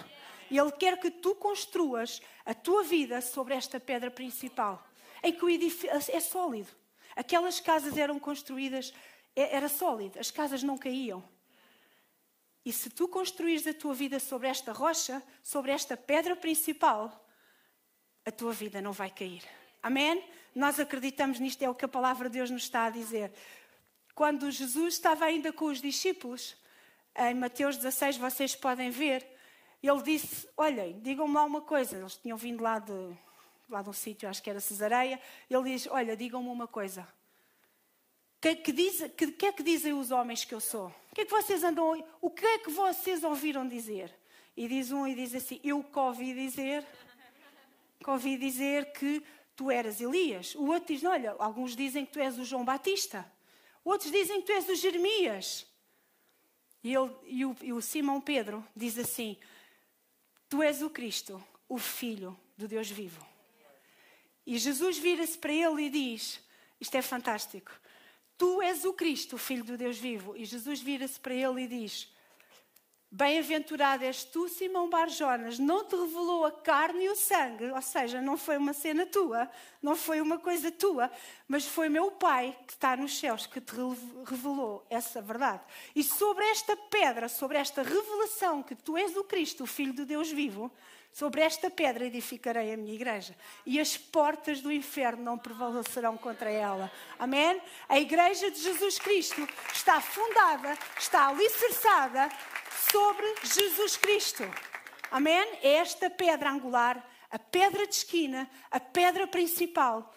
Ele 0.49 0.71
quer 0.73 0.99
que 0.99 1.09
tu 1.09 1.33
construas 1.35 2.21
a 2.45 2.53
tua 2.53 2.83
vida 2.83 3.21
sobre 3.21 3.53
esta 3.53 3.79
pedra 3.79 4.11
principal 4.11 4.85
em 5.23 5.31
que 5.31 5.45
o 5.45 5.49
edifício 5.49 6.13
é 6.13 6.19
sólido. 6.19 6.69
Aquelas 7.15 7.59
casas 7.59 7.97
eram 7.97 8.19
construídas, 8.19 8.93
é, 9.35 9.55
era 9.55 9.69
sólido, 9.69 10.19
as 10.19 10.31
casas 10.31 10.63
não 10.63 10.77
caíam. 10.77 11.23
E 12.65 12.71
se 12.71 12.89
tu 12.89 13.07
construires 13.07 13.65
a 13.65 13.73
tua 13.73 13.93
vida 13.93 14.19
sobre 14.19 14.47
esta 14.47 14.71
rocha, 14.71 15.21
sobre 15.41 15.71
esta 15.71 15.97
pedra 15.97 16.35
principal, 16.35 17.27
a 18.25 18.31
tua 18.31 18.53
vida 18.53 18.81
não 18.81 18.91
vai 18.91 19.09
cair. 19.09 19.43
Amém? 19.81 20.23
Nós 20.53 20.79
acreditamos 20.79 21.39
nisto, 21.39 21.63
é 21.63 21.69
o 21.69 21.73
que 21.73 21.85
a 21.85 21.87
palavra 21.87 22.29
de 22.29 22.37
Deus 22.37 22.51
nos 22.51 22.63
está 22.63 22.85
a 22.85 22.89
dizer. 22.89 23.33
Quando 24.13 24.51
Jesus 24.51 24.95
estava 24.95 25.25
ainda 25.25 25.51
com 25.51 25.65
os 25.65 25.81
discípulos, 25.81 26.55
em 27.17 27.33
Mateus 27.33 27.77
16, 27.77 28.17
vocês 28.17 28.55
podem 28.55 28.89
ver, 28.89 29.25
ele 29.81 30.01
disse: 30.03 30.47
Olhem, 30.55 30.99
digam-me 30.99 31.33
lá 31.33 31.43
uma 31.43 31.61
coisa. 31.61 31.97
Eles 31.97 32.15
tinham 32.17 32.37
vindo 32.37 32.61
lá 32.61 32.77
de 32.77 33.17
lá 33.71 33.81
de 33.81 33.89
um 33.89 33.93
sítio, 33.93 34.29
acho 34.29 34.43
que 34.43 34.49
era 34.49 34.59
Cesareia, 34.59 35.19
ele 35.49 35.63
diz: 35.63 35.87
Olha, 35.87 36.15
digam-me 36.15 36.49
uma 36.49 36.67
coisa. 36.67 37.07
Que, 38.41 38.55
que, 38.55 38.71
diz, 38.71 39.03
que, 39.15 39.31
que 39.33 39.45
é 39.45 39.51
que 39.51 39.61
dizem 39.61 39.93
os 39.93 40.09
homens 40.09 40.43
que 40.43 40.55
eu 40.55 40.59
sou? 40.59 40.87
O 41.11 41.15
que 41.15 41.21
é 41.21 41.25
que 41.25 41.31
vocês 41.31 41.63
andam. 41.63 42.03
O 42.19 42.31
que 42.31 42.43
é 42.43 42.57
que 42.57 42.71
vocês 42.71 43.23
ouviram 43.23 43.67
dizer? 43.67 44.11
E 44.57 44.67
diz 44.67 44.91
um 44.91 45.07
e 45.07 45.13
diz 45.13 45.35
assim: 45.35 45.61
Eu 45.63 45.83
que 45.83 45.99
ouvi 45.99 46.33
dizer, 46.33 46.83
que 48.03 48.09
ouvi 48.09 48.37
dizer 48.37 48.91
que 48.93 49.23
tu 49.55 49.69
eras 49.69 50.01
Elias. 50.01 50.55
O 50.55 50.65
outro 50.65 50.91
diz: 50.91 51.03
Olha, 51.03 51.35
alguns 51.37 51.75
dizem 51.75 52.03
que 52.03 52.13
tu 52.13 52.19
és 52.19 52.39
o 52.39 52.43
João 52.43 52.65
Batista. 52.65 53.31
Outros 53.85 54.11
dizem 54.11 54.41
que 54.41 54.47
tu 54.47 54.53
és 54.53 54.67
o 54.67 54.75
Jeremias. 54.75 55.67
E, 56.83 56.95
ele, 56.95 57.15
e, 57.25 57.45
o, 57.45 57.55
e 57.61 57.73
o 57.73 57.81
Simão 57.81 58.19
Pedro 58.19 58.65
diz 58.75 58.97
assim: 58.97 59.37
Tu 60.49 60.63
és 60.63 60.81
o 60.81 60.89
Cristo, 60.89 61.41
o 61.69 61.77
Filho 61.77 62.35
do 62.57 62.67
Deus 62.67 62.89
vivo. 62.89 63.23
E 64.47 64.57
Jesus 64.57 64.97
vira-se 64.97 65.37
para 65.37 65.53
ele 65.53 65.83
e 65.83 65.89
diz: 65.91 66.41
Isto 66.79 66.97
é 66.97 67.03
fantástico. 67.03 67.71
Tu 68.41 68.59
és 68.63 68.85
o 68.85 68.91
Cristo, 68.91 69.35
o 69.35 69.37
Filho 69.37 69.63
do 69.63 69.77
Deus 69.77 69.99
vivo. 69.99 70.35
E 70.35 70.45
Jesus 70.45 70.81
vira-se 70.81 71.19
para 71.19 71.35
ele 71.35 71.61
e 71.61 71.67
diz: 71.67 72.11
Bem-aventurado 73.13 74.05
és 74.05 74.23
tu, 74.23 74.47
Simão 74.47 74.89
Barjonas, 74.89 75.59
não 75.59 75.83
te 75.83 75.97
revelou 75.97 76.45
a 76.45 76.51
carne 76.51 77.03
e 77.03 77.09
o 77.09 77.15
sangue, 77.15 77.69
ou 77.69 77.81
seja, 77.81 78.21
não 78.21 78.37
foi 78.37 78.55
uma 78.55 78.71
cena 78.71 79.05
tua, 79.05 79.49
não 79.81 79.97
foi 79.97 80.21
uma 80.21 80.39
coisa 80.39 80.71
tua, 80.71 81.11
mas 81.45 81.67
foi 81.67 81.89
meu 81.89 82.09
Pai 82.11 82.57
que 82.65 82.71
está 82.71 82.95
nos 82.95 83.19
céus 83.19 83.45
que 83.45 83.59
te 83.59 83.75
revelou 84.25 84.85
essa 84.89 85.21
verdade. 85.21 85.61
E 85.93 86.05
sobre 86.05 86.45
esta 86.45 86.77
pedra, 86.77 87.27
sobre 87.27 87.57
esta 87.57 87.83
revelação 87.83 88.63
que 88.63 88.75
tu 88.75 88.95
és 88.95 89.13
o 89.17 89.25
Cristo, 89.25 89.65
o 89.65 89.67
Filho 89.67 89.91
do 89.91 90.05
Deus 90.05 90.31
vivo, 90.31 90.71
Sobre 91.13 91.41
esta 91.41 91.69
pedra 91.69 92.05
edificarei 92.05 92.73
a 92.73 92.77
minha 92.77 92.93
igreja 92.93 93.35
e 93.65 93.81
as 93.81 93.97
portas 93.97 94.61
do 94.61 94.71
inferno 94.71 95.21
não 95.21 95.37
prevalecerão 95.37 96.15
contra 96.15 96.49
ela. 96.49 96.89
Amém? 97.19 97.61
A 97.89 97.99
igreja 97.99 98.49
de 98.49 98.61
Jesus 98.61 98.97
Cristo 98.97 99.45
está 99.73 99.99
fundada, 99.99 100.77
está 100.97 101.27
alicerçada 101.27 102.29
sobre 102.91 103.35
Jesus 103.43 103.97
Cristo. 103.97 104.43
Amém? 105.09 105.59
É 105.61 105.75
esta 105.75 106.09
pedra 106.09 106.49
angular, 106.49 107.05
a 107.29 107.37
pedra 107.37 107.85
de 107.85 107.95
esquina, 107.95 108.49
a 108.69 108.79
pedra 108.79 109.27
principal 109.27 110.13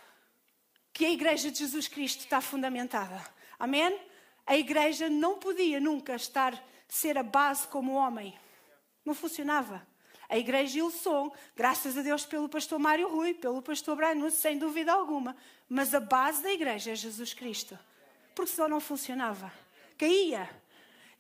que 0.93 1.05
a 1.05 1.11
igreja 1.11 1.51
de 1.51 1.59
Jesus 1.59 1.89
Cristo 1.89 2.21
está 2.21 2.41
fundamentada. 2.41 3.21
Amém? 3.59 4.01
A 4.47 4.57
igreja 4.57 5.09
não 5.11 5.39
podia 5.39 5.81
nunca 5.81 6.15
estar 6.15 6.63
ser 6.87 7.19
a 7.19 7.23
base 7.23 7.67
como 7.67 7.95
homem. 7.95 8.39
Não 9.05 9.15
funcionava. 9.15 9.85
A 10.29 10.39
igreja 10.39 10.79
Ilson, 10.79 11.33
graças 11.57 11.99
a 11.99 12.03
Deus 12.03 12.25
pelo 12.25 12.49
pastor 12.49 12.79
Mário 12.79 13.09
Rui, 13.09 13.35
pelo 13.35 13.61
pastor 13.61 13.97
Brian 13.97 14.31
sem 14.31 14.59
dúvida 14.59 14.93
alguma. 14.93 15.37
Mas 15.69 15.95
a 15.95 16.01
base 16.01 16.43
da 16.43 16.53
igreja 16.53 16.93
é 16.93 16.95
Jesus 16.95 17.35
Cristo. 17.35 17.79
Porque 18.35 18.53
senão 18.53 18.69
não 18.69 18.81
funcionava. 18.81 19.53
Caía. 19.99 20.49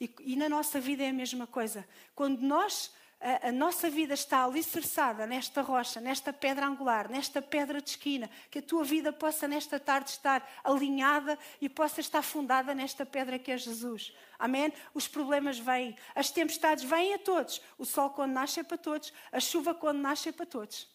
E, 0.01 0.13
e 0.21 0.37
na 0.37 0.49
nossa 0.49 0.81
vida 0.81 1.03
é 1.03 1.09
a 1.09 1.13
mesma 1.13 1.47
coisa. 1.47 1.87
Quando 2.15 2.41
nós 2.41 2.93
a, 3.25 3.49
a, 3.49 3.53
nossa 3.53 3.89
vida 3.89 4.13
está 4.13 4.45
alicerçada 4.45 5.27
nesta 5.27 5.63
rocha, 5.63 5.99
nesta 5.99 6.31
pedra 6.31 6.67
angular, 6.67 7.09
nesta 7.09 7.41
pedra 7.41 7.81
de 7.81 7.89
esquina, 7.91 8.29
que 8.51 8.59
a 8.59 8.63
tua 8.63 8.85
vida 8.85 9.15
possa 9.15 9.49
nesta 9.49 9.81
tarde 9.81 10.11
estar 10.11 10.47
alinhada 10.63 11.39
e 11.59 11.67
possa 11.67 12.03
estar 12.03 12.21
fundada 12.21 12.75
nesta 12.75 13.07
pedra 13.07 13.39
que 13.39 13.51
é 13.51 13.57
Jesus. 13.57 14.13
Amém? 14.39 14.71
Os 14.93 15.09
problemas 15.09 15.59
vêm, 15.59 15.97
as 16.15 16.31
tempestades 16.31 16.85
vêm 16.85 17.15
a 17.15 17.19
todos. 17.19 17.63
O 17.79 17.87
sol 17.87 18.11
quando 18.11 18.33
nasce 18.33 18.61
é 18.61 18.63
para 18.63 18.77
todos, 18.77 19.11
a 19.33 19.41
chuva 19.41 19.75
quando 19.75 20.01
nasce 20.01 20.29
é 20.29 20.33
para 20.33 20.45
todos. 20.45 20.87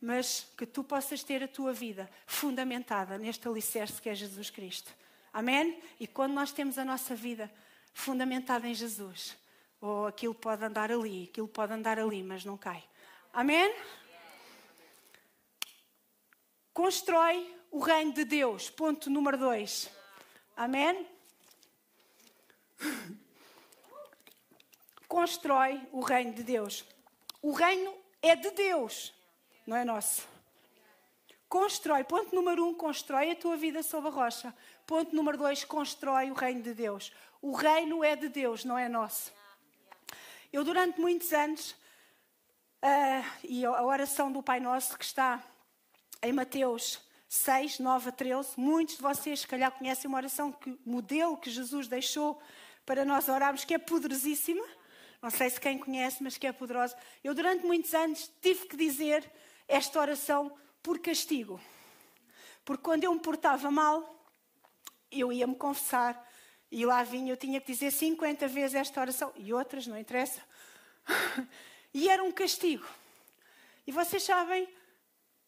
Mas 0.00 0.44
que 0.56 0.66
tu 0.66 0.82
possas 0.82 1.22
ter 1.22 1.42
a 1.44 1.48
tua 1.48 1.72
vida 1.72 2.10
fundamentada 2.26 3.16
neste 3.16 3.46
alicerce 3.46 4.02
que 4.02 4.08
é 4.08 4.14
Jesus 4.14 4.50
Cristo. 4.50 4.92
Amém? 5.32 5.80
E 6.00 6.06
quando 6.08 6.32
nós 6.32 6.50
temos 6.50 6.78
a 6.78 6.84
nossa 6.84 7.14
vida 7.14 7.48
fundamentada 7.98 8.68
em 8.68 8.74
Jesus, 8.74 9.36
ou 9.80 10.06
aquilo 10.06 10.32
pode 10.32 10.64
andar 10.64 10.90
ali, 10.92 11.28
aquilo 11.28 11.48
pode 11.48 11.72
andar 11.72 11.98
ali, 11.98 12.22
mas 12.22 12.44
não 12.44 12.56
cai. 12.56 12.82
Amém? 13.32 13.74
Constrói 16.72 17.52
o 17.72 17.80
reino 17.80 18.12
de 18.12 18.24
Deus. 18.24 18.70
Ponto 18.70 19.10
número 19.10 19.36
dois. 19.36 19.90
Amém? 20.56 21.06
Constrói 25.08 25.82
o 25.90 26.00
reino 26.00 26.32
de 26.34 26.44
Deus. 26.44 26.84
O 27.42 27.50
reino 27.50 27.92
é 28.22 28.36
de 28.36 28.52
Deus, 28.52 29.12
não 29.66 29.76
é 29.76 29.84
nosso. 29.84 30.26
Constrói. 31.48 32.04
Ponto 32.04 32.34
número 32.34 32.64
um: 32.64 32.74
constrói 32.74 33.30
a 33.32 33.36
tua 33.36 33.56
vida 33.56 33.82
sob 33.82 34.06
a 34.06 34.10
rocha. 34.10 34.54
Ponto 34.86 35.16
número 35.16 35.38
dois: 35.38 35.64
constrói 35.64 36.30
o 36.30 36.34
reino 36.34 36.62
de 36.62 36.74
Deus. 36.74 37.10
O 37.40 37.52
reino 37.52 38.02
é 38.02 38.16
de 38.16 38.28
Deus, 38.28 38.64
não 38.64 38.76
é 38.76 38.88
nosso. 38.88 39.32
Eu, 40.52 40.64
durante 40.64 41.00
muitos 41.00 41.32
anos, 41.32 41.70
uh, 42.82 43.24
e 43.44 43.64
a 43.64 43.82
oração 43.84 44.32
do 44.32 44.42
Pai 44.42 44.58
Nosso 44.58 44.98
que 44.98 45.04
está 45.04 45.40
em 46.20 46.32
Mateus 46.32 46.98
6, 47.28 47.78
9 47.78 48.08
a 48.08 48.12
13, 48.12 48.50
muitos 48.56 48.96
de 48.96 49.02
vocês, 49.02 49.40
se 49.40 49.46
calhar, 49.46 49.70
conhecem 49.70 50.08
uma 50.08 50.18
oração 50.18 50.50
que 50.50 50.76
modelo 50.84 51.36
que 51.36 51.48
Jesus 51.48 51.86
deixou 51.86 52.42
para 52.84 53.04
nós 53.04 53.28
orarmos, 53.28 53.64
que 53.64 53.74
é 53.74 53.78
poderosíssima. 53.78 54.64
Não 55.22 55.30
sei 55.30 55.48
se 55.48 55.60
quem 55.60 55.78
conhece, 55.78 56.20
mas 56.22 56.36
que 56.36 56.46
é 56.46 56.52
poderosa. 56.52 56.96
Eu, 57.22 57.34
durante 57.34 57.64
muitos 57.64 57.94
anos, 57.94 58.28
tive 58.42 58.66
que 58.66 58.76
dizer 58.76 59.30
esta 59.68 60.00
oração 60.00 60.52
por 60.82 60.98
castigo. 60.98 61.60
Porque 62.64 62.82
quando 62.82 63.04
eu 63.04 63.14
me 63.14 63.20
portava 63.20 63.70
mal, 63.70 64.26
eu 65.10 65.32
ia 65.32 65.46
me 65.46 65.54
confessar 65.54 66.27
e 66.70 66.84
lá 66.84 67.02
vinha, 67.02 67.32
eu 67.32 67.36
tinha 67.36 67.60
que 67.60 67.72
dizer 67.72 67.90
50 67.90 68.46
vezes 68.48 68.74
esta 68.74 69.00
oração, 69.00 69.32
e 69.36 69.52
outras, 69.52 69.86
não 69.86 69.98
interessa. 69.98 70.40
e 71.94 72.08
era 72.08 72.22
um 72.22 72.30
castigo. 72.30 72.86
E 73.86 73.92
vocês 73.92 74.22
sabem, 74.22 74.68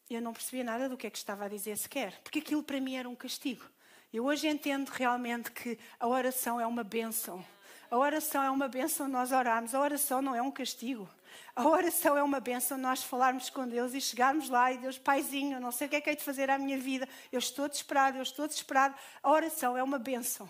eu 0.09 0.21
não 0.21 0.33
percebia 0.33 0.63
nada 0.63 0.89
do 0.89 0.97
que 0.97 1.07
é 1.07 1.09
que 1.09 1.17
estava 1.17 1.45
a 1.45 1.47
dizer 1.47 1.77
sequer, 1.77 2.19
porque 2.23 2.39
aquilo 2.39 2.63
para 2.63 2.81
mim 2.81 2.95
era 2.95 3.07
um 3.07 3.15
castigo. 3.15 3.63
Eu 4.11 4.25
hoje 4.25 4.47
entendo 4.47 4.89
realmente 4.89 5.51
que 5.51 5.79
a 5.99 6.07
oração 6.07 6.59
é 6.59 6.65
uma 6.65 6.83
bênção. 6.83 7.45
A 7.89 7.97
oração 7.97 8.43
é 8.43 8.49
uma 8.51 8.67
bênção 8.67 9.07
nós 9.07 9.31
orarmos. 9.31 9.73
A 9.73 9.79
oração 9.79 10.21
não 10.21 10.35
é 10.35 10.41
um 10.41 10.51
castigo. 10.51 11.09
A 11.55 11.65
oração 11.65 12.17
é 12.17 12.23
uma 12.23 12.39
bênção 12.39 12.77
nós 12.77 13.03
falarmos 13.03 13.49
com 13.49 13.67
Deus 13.67 13.93
e 13.93 14.01
chegarmos 14.01 14.49
lá 14.49 14.71
e 14.71 14.77
Deus, 14.77 14.97
Paizinho, 14.97 15.57
eu 15.57 15.61
não 15.61 15.71
sei 15.71 15.87
o 15.87 15.89
que 15.89 15.95
é 15.95 16.01
que 16.01 16.09
é 16.09 16.15
de 16.15 16.23
fazer 16.23 16.49
à 16.49 16.57
minha 16.57 16.77
vida. 16.77 17.07
Eu 17.31 17.39
estou 17.39 17.69
desesperado, 17.69 18.17
eu 18.17 18.23
estou 18.23 18.47
desesperado. 18.47 18.95
A 19.23 19.31
oração 19.31 19.77
é 19.77 19.83
uma 19.83 19.99
bênção. 19.99 20.49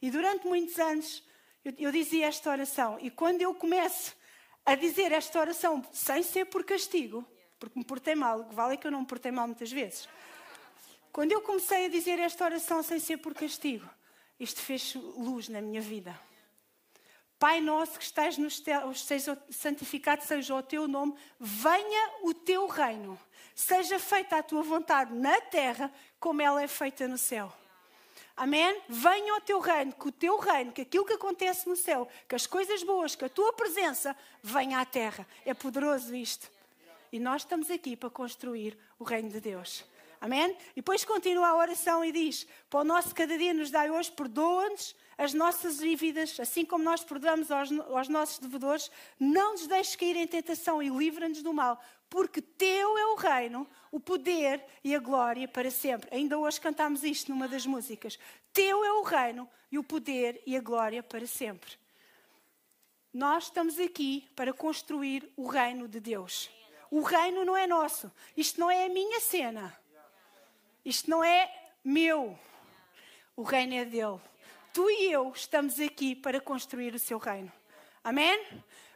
E 0.00 0.10
durante 0.10 0.46
muitos 0.46 0.78
anos 0.78 1.22
eu, 1.64 1.72
eu 1.78 1.92
dizia 1.92 2.26
esta 2.26 2.50
oração. 2.50 2.98
E 3.00 3.10
quando 3.10 3.42
eu 3.42 3.54
começo 3.54 4.16
a 4.64 4.74
dizer 4.74 5.12
esta 5.12 5.40
oração 5.40 5.84
sem 5.92 6.22
ser 6.22 6.46
por 6.46 6.64
castigo, 6.64 7.26
porque 7.58 7.78
me 7.78 7.84
portei 7.84 8.14
mal, 8.14 8.44
que 8.44 8.54
vale 8.54 8.74
é 8.74 8.76
que 8.76 8.86
eu 8.86 8.90
não 8.90 9.00
me 9.00 9.06
portei 9.06 9.32
mal 9.32 9.46
muitas 9.46 9.72
vezes. 9.72 10.08
Quando 11.12 11.32
eu 11.32 11.40
comecei 11.40 11.86
a 11.86 11.88
dizer 11.88 12.18
esta 12.18 12.44
oração 12.44 12.82
sem 12.82 13.00
ser 13.00 13.16
por 13.16 13.34
castigo, 13.34 13.88
isto 14.38 14.60
fez 14.60 14.94
luz 14.94 15.48
na 15.48 15.60
minha 15.60 15.80
vida. 15.80 16.18
Pai 17.38 17.60
nosso 17.60 17.98
que 17.98 18.04
estás 18.04 18.36
nos 18.36 18.58
céus, 18.58 19.04
seja 19.04 19.40
santificado 19.48 20.24
seja 20.24 20.54
o 20.54 20.62
teu 20.62 20.88
nome, 20.88 21.14
venha 21.38 22.10
o 22.22 22.34
teu 22.34 22.66
reino, 22.66 23.18
seja 23.54 23.98
feita 23.98 24.38
a 24.38 24.42
tua 24.42 24.62
vontade 24.62 25.14
na 25.14 25.40
terra 25.40 25.92
como 26.18 26.42
ela 26.42 26.62
é 26.62 26.66
feita 26.66 27.06
no 27.06 27.16
céu. 27.16 27.52
Amém? 28.38 28.80
Venha 28.88 29.34
ao 29.34 29.40
teu 29.40 29.58
reino, 29.58 29.92
que 29.92 30.08
o 30.08 30.12
teu 30.12 30.38
reino, 30.38 30.70
que 30.70 30.82
aquilo 30.82 31.04
que 31.04 31.14
acontece 31.14 31.68
no 31.68 31.74
céu, 31.74 32.08
que 32.28 32.36
as 32.36 32.46
coisas 32.46 32.84
boas, 32.84 33.16
que 33.16 33.24
a 33.24 33.28
tua 33.28 33.52
presença 33.52 34.16
venha 34.40 34.78
à 34.78 34.84
terra. 34.84 35.26
É 35.44 35.52
poderoso 35.52 36.14
isto. 36.14 36.48
E 37.10 37.18
nós 37.18 37.42
estamos 37.42 37.68
aqui 37.68 37.96
para 37.96 38.08
construir 38.08 38.78
o 38.96 39.02
reino 39.02 39.28
de 39.28 39.40
Deus. 39.40 39.84
Amém? 40.20 40.56
E 40.70 40.76
depois 40.76 41.04
continua 41.04 41.48
a 41.48 41.56
oração 41.56 42.04
e 42.04 42.12
diz: 42.12 42.46
Para 42.70 42.80
o 42.80 42.84
nosso 42.84 43.12
cada 43.12 43.36
dia 43.36 43.52
nos 43.52 43.72
dai 43.72 43.90
hoje, 43.90 44.12
perdoa-nos 44.12 44.94
as 45.18 45.34
nossas 45.34 45.78
dívidas, 45.78 46.38
assim 46.38 46.64
como 46.64 46.84
nós 46.84 47.02
perdoamos 47.02 47.50
aos, 47.50 47.72
aos 47.72 48.08
nossos 48.08 48.38
devedores, 48.38 48.88
não 49.18 49.52
nos 49.52 49.66
deixes 49.66 49.96
cair 49.96 50.14
em 50.14 50.28
tentação 50.28 50.80
e 50.80 50.88
livra-nos 50.88 51.42
do 51.42 51.52
mal, 51.52 51.82
porque 52.08 52.40
teu 52.40 52.96
é 52.96 53.06
o 53.06 53.16
reino, 53.16 53.66
o 53.90 53.98
poder 53.98 54.64
e 54.84 54.94
a 54.94 55.00
glória 55.00 55.48
para 55.48 55.72
sempre. 55.72 56.08
Ainda 56.14 56.38
hoje 56.38 56.60
cantámos 56.60 57.02
isto 57.02 57.32
numa 57.32 57.48
das 57.48 57.66
músicas. 57.66 58.16
Teu 58.52 58.84
é 58.84 58.92
o 58.92 59.02
reino 59.02 59.50
e 59.72 59.78
o 59.78 59.82
poder 59.82 60.40
e 60.46 60.56
a 60.56 60.60
glória 60.60 61.02
para 61.02 61.26
sempre. 61.26 61.72
Nós 63.12 63.44
estamos 63.44 63.80
aqui 63.80 64.28
para 64.36 64.52
construir 64.52 65.28
o 65.36 65.48
reino 65.48 65.88
de 65.88 65.98
Deus. 65.98 66.48
O 66.90 67.02
reino 67.02 67.44
não 67.44 67.56
é 67.56 67.66
nosso. 67.66 68.10
Isto 68.36 68.60
não 68.60 68.70
é 68.70 68.86
a 68.86 68.88
minha 68.88 69.18
cena. 69.18 69.76
Isto 70.84 71.10
não 71.10 71.24
é 71.24 71.52
meu. 71.82 72.38
O 73.34 73.42
reino 73.42 73.74
é 73.74 73.84
dele 73.84 74.20
tu 74.78 74.88
e 74.88 75.10
eu 75.10 75.32
estamos 75.34 75.80
aqui 75.80 76.14
para 76.14 76.40
construir 76.40 76.94
o 76.94 77.00
seu 77.00 77.18
reino. 77.18 77.52
Amém? 78.04 78.46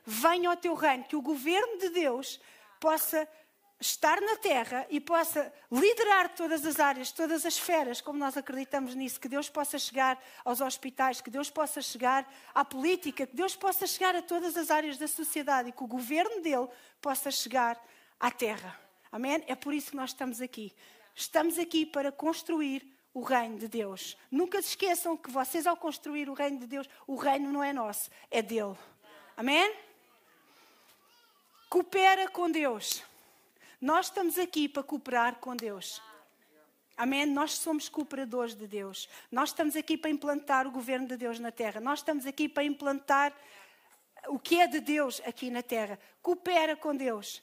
Venha 0.06 0.48
ao 0.48 0.56
teu 0.56 0.74
reino, 0.74 1.02
que 1.02 1.16
o 1.16 1.20
governo 1.20 1.76
de 1.78 1.88
Deus 1.88 2.40
possa 2.78 3.28
estar 3.80 4.20
na 4.20 4.36
terra 4.36 4.86
e 4.88 5.00
possa 5.00 5.52
liderar 5.72 6.36
todas 6.36 6.64
as 6.64 6.78
áreas, 6.78 7.10
todas 7.10 7.44
as 7.44 7.54
esferas, 7.54 8.00
como 8.00 8.16
nós 8.16 8.36
acreditamos 8.36 8.94
nisso, 8.94 9.18
que 9.18 9.28
Deus 9.28 9.48
possa 9.48 9.76
chegar 9.76 10.22
aos 10.44 10.60
hospitais, 10.60 11.20
que 11.20 11.30
Deus 11.30 11.50
possa 11.50 11.82
chegar 11.82 12.32
à 12.54 12.64
política, 12.64 13.26
que 13.26 13.34
Deus 13.34 13.56
possa 13.56 13.84
chegar 13.84 14.14
a 14.14 14.22
todas 14.22 14.56
as 14.56 14.70
áreas 14.70 14.96
da 14.96 15.08
sociedade 15.08 15.70
e 15.70 15.72
que 15.72 15.82
o 15.82 15.88
governo 15.88 16.40
dele 16.42 16.68
possa 17.00 17.28
chegar 17.28 17.76
à 18.20 18.30
terra. 18.30 18.80
Amém? 19.10 19.42
É 19.48 19.56
por 19.56 19.74
isso 19.74 19.90
que 19.90 19.96
nós 19.96 20.10
estamos 20.10 20.40
aqui. 20.40 20.72
Estamos 21.12 21.58
aqui 21.58 21.84
para 21.84 22.12
construir 22.12 22.88
o 23.14 23.22
reino 23.22 23.58
de 23.58 23.68
Deus. 23.68 24.16
Nunca 24.30 24.60
se 24.62 24.68
esqueçam 24.68 25.16
que 25.16 25.30
vocês, 25.30 25.66
ao 25.66 25.76
construir 25.76 26.28
o 26.28 26.34
reino 26.34 26.58
de 26.58 26.66
Deus, 26.66 26.88
o 27.06 27.16
reino 27.16 27.52
não 27.52 27.62
é 27.62 27.72
nosso, 27.72 28.10
é 28.30 28.40
dele. 28.40 28.76
Amém? 29.36 29.74
Coopera 31.68 32.28
com 32.28 32.50
Deus. 32.50 33.02
Nós 33.80 34.06
estamos 34.06 34.38
aqui 34.38 34.68
para 34.68 34.82
cooperar 34.82 35.36
com 35.36 35.56
Deus. 35.56 36.00
Amém? 36.96 37.26
Nós 37.26 37.52
somos 37.52 37.88
cooperadores 37.88 38.54
de 38.54 38.66
Deus. 38.66 39.08
Nós 39.30 39.48
estamos 39.48 39.74
aqui 39.74 39.96
para 39.96 40.10
implantar 40.10 40.66
o 40.66 40.70
governo 40.70 41.08
de 41.08 41.16
Deus 41.16 41.38
na 41.38 41.50
terra. 41.50 41.80
Nós 41.80 41.98
estamos 41.98 42.26
aqui 42.26 42.48
para 42.48 42.62
implantar 42.62 43.34
o 44.28 44.38
que 44.38 44.60
é 44.60 44.66
de 44.66 44.80
Deus 44.80 45.20
aqui 45.24 45.50
na 45.50 45.62
terra. 45.62 45.98
Coopera 46.20 46.76
com 46.76 46.94
Deus. 46.94 47.42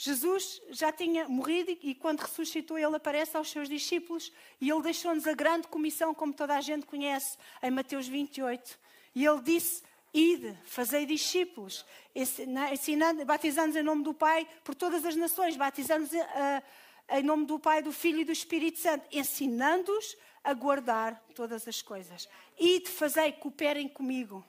Jesus 0.00 0.62
já 0.70 0.92
tinha 0.92 1.28
morrido 1.28 1.76
e 1.82 1.92
quando 1.92 2.20
ressuscitou 2.20 2.78
ele 2.78 2.94
aparece 2.94 3.36
aos 3.36 3.50
seus 3.50 3.68
discípulos 3.68 4.32
e 4.60 4.70
ele 4.70 4.80
deixou-nos 4.80 5.26
a 5.26 5.34
grande 5.34 5.66
comissão, 5.66 6.14
como 6.14 6.32
toda 6.32 6.54
a 6.54 6.60
gente 6.60 6.86
conhece, 6.86 7.36
em 7.60 7.72
Mateus 7.72 8.06
28. 8.06 8.78
E 9.12 9.26
ele 9.26 9.42
disse: 9.42 9.82
Ide, 10.14 10.56
fazei 10.64 11.04
discípulos, 11.04 11.84
ensinando, 12.14 13.24
batizando-nos 13.24 13.74
em 13.74 13.82
nome 13.82 14.04
do 14.04 14.14
Pai 14.14 14.46
por 14.62 14.76
todas 14.76 15.04
as 15.04 15.16
nações, 15.16 15.56
batizando-nos 15.56 16.14
eh, 16.14 16.62
em 17.10 17.22
nome 17.24 17.44
do 17.44 17.58
Pai, 17.58 17.82
do 17.82 17.90
Filho 17.90 18.20
e 18.20 18.24
do 18.24 18.30
Espírito 18.30 18.78
Santo, 18.78 19.04
ensinando-os 19.10 20.16
a 20.44 20.54
guardar 20.54 21.20
todas 21.34 21.66
as 21.66 21.82
coisas. 21.82 22.28
Ide, 22.56 22.88
fazei, 22.88 23.32
cooperem 23.32 23.88
comigo. 23.88 24.46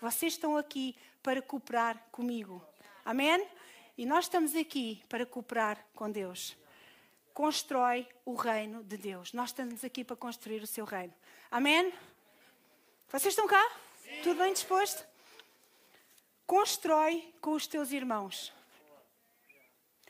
Vocês 0.00 0.34
estão 0.34 0.56
aqui 0.56 0.94
para 1.24 1.42
cooperar 1.42 2.00
comigo. 2.12 2.64
Amém? 3.04 3.44
E 3.96 4.06
nós 4.06 4.24
estamos 4.24 4.56
aqui 4.56 5.02
para 5.08 5.26
cooperar 5.26 5.84
com 5.94 6.10
Deus. 6.10 6.56
Constrói 7.34 8.08
o 8.24 8.34
reino 8.34 8.82
de 8.84 8.96
Deus. 8.96 9.32
Nós 9.32 9.50
estamos 9.50 9.84
aqui 9.84 10.02
para 10.02 10.16
construir 10.16 10.62
o 10.62 10.66
seu 10.66 10.84
reino. 10.84 11.12
Amém? 11.50 11.92
Vocês 13.08 13.32
estão 13.32 13.46
cá? 13.46 13.62
Sim. 14.02 14.22
Tudo 14.22 14.38
bem 14.38 14.52
disposto? 14.52 15.06
Constrói 16.46 17.34
com 17.40 17.52
os 17.52 17.66
teus 17.66 17.92
irmãos. 17.92 18.52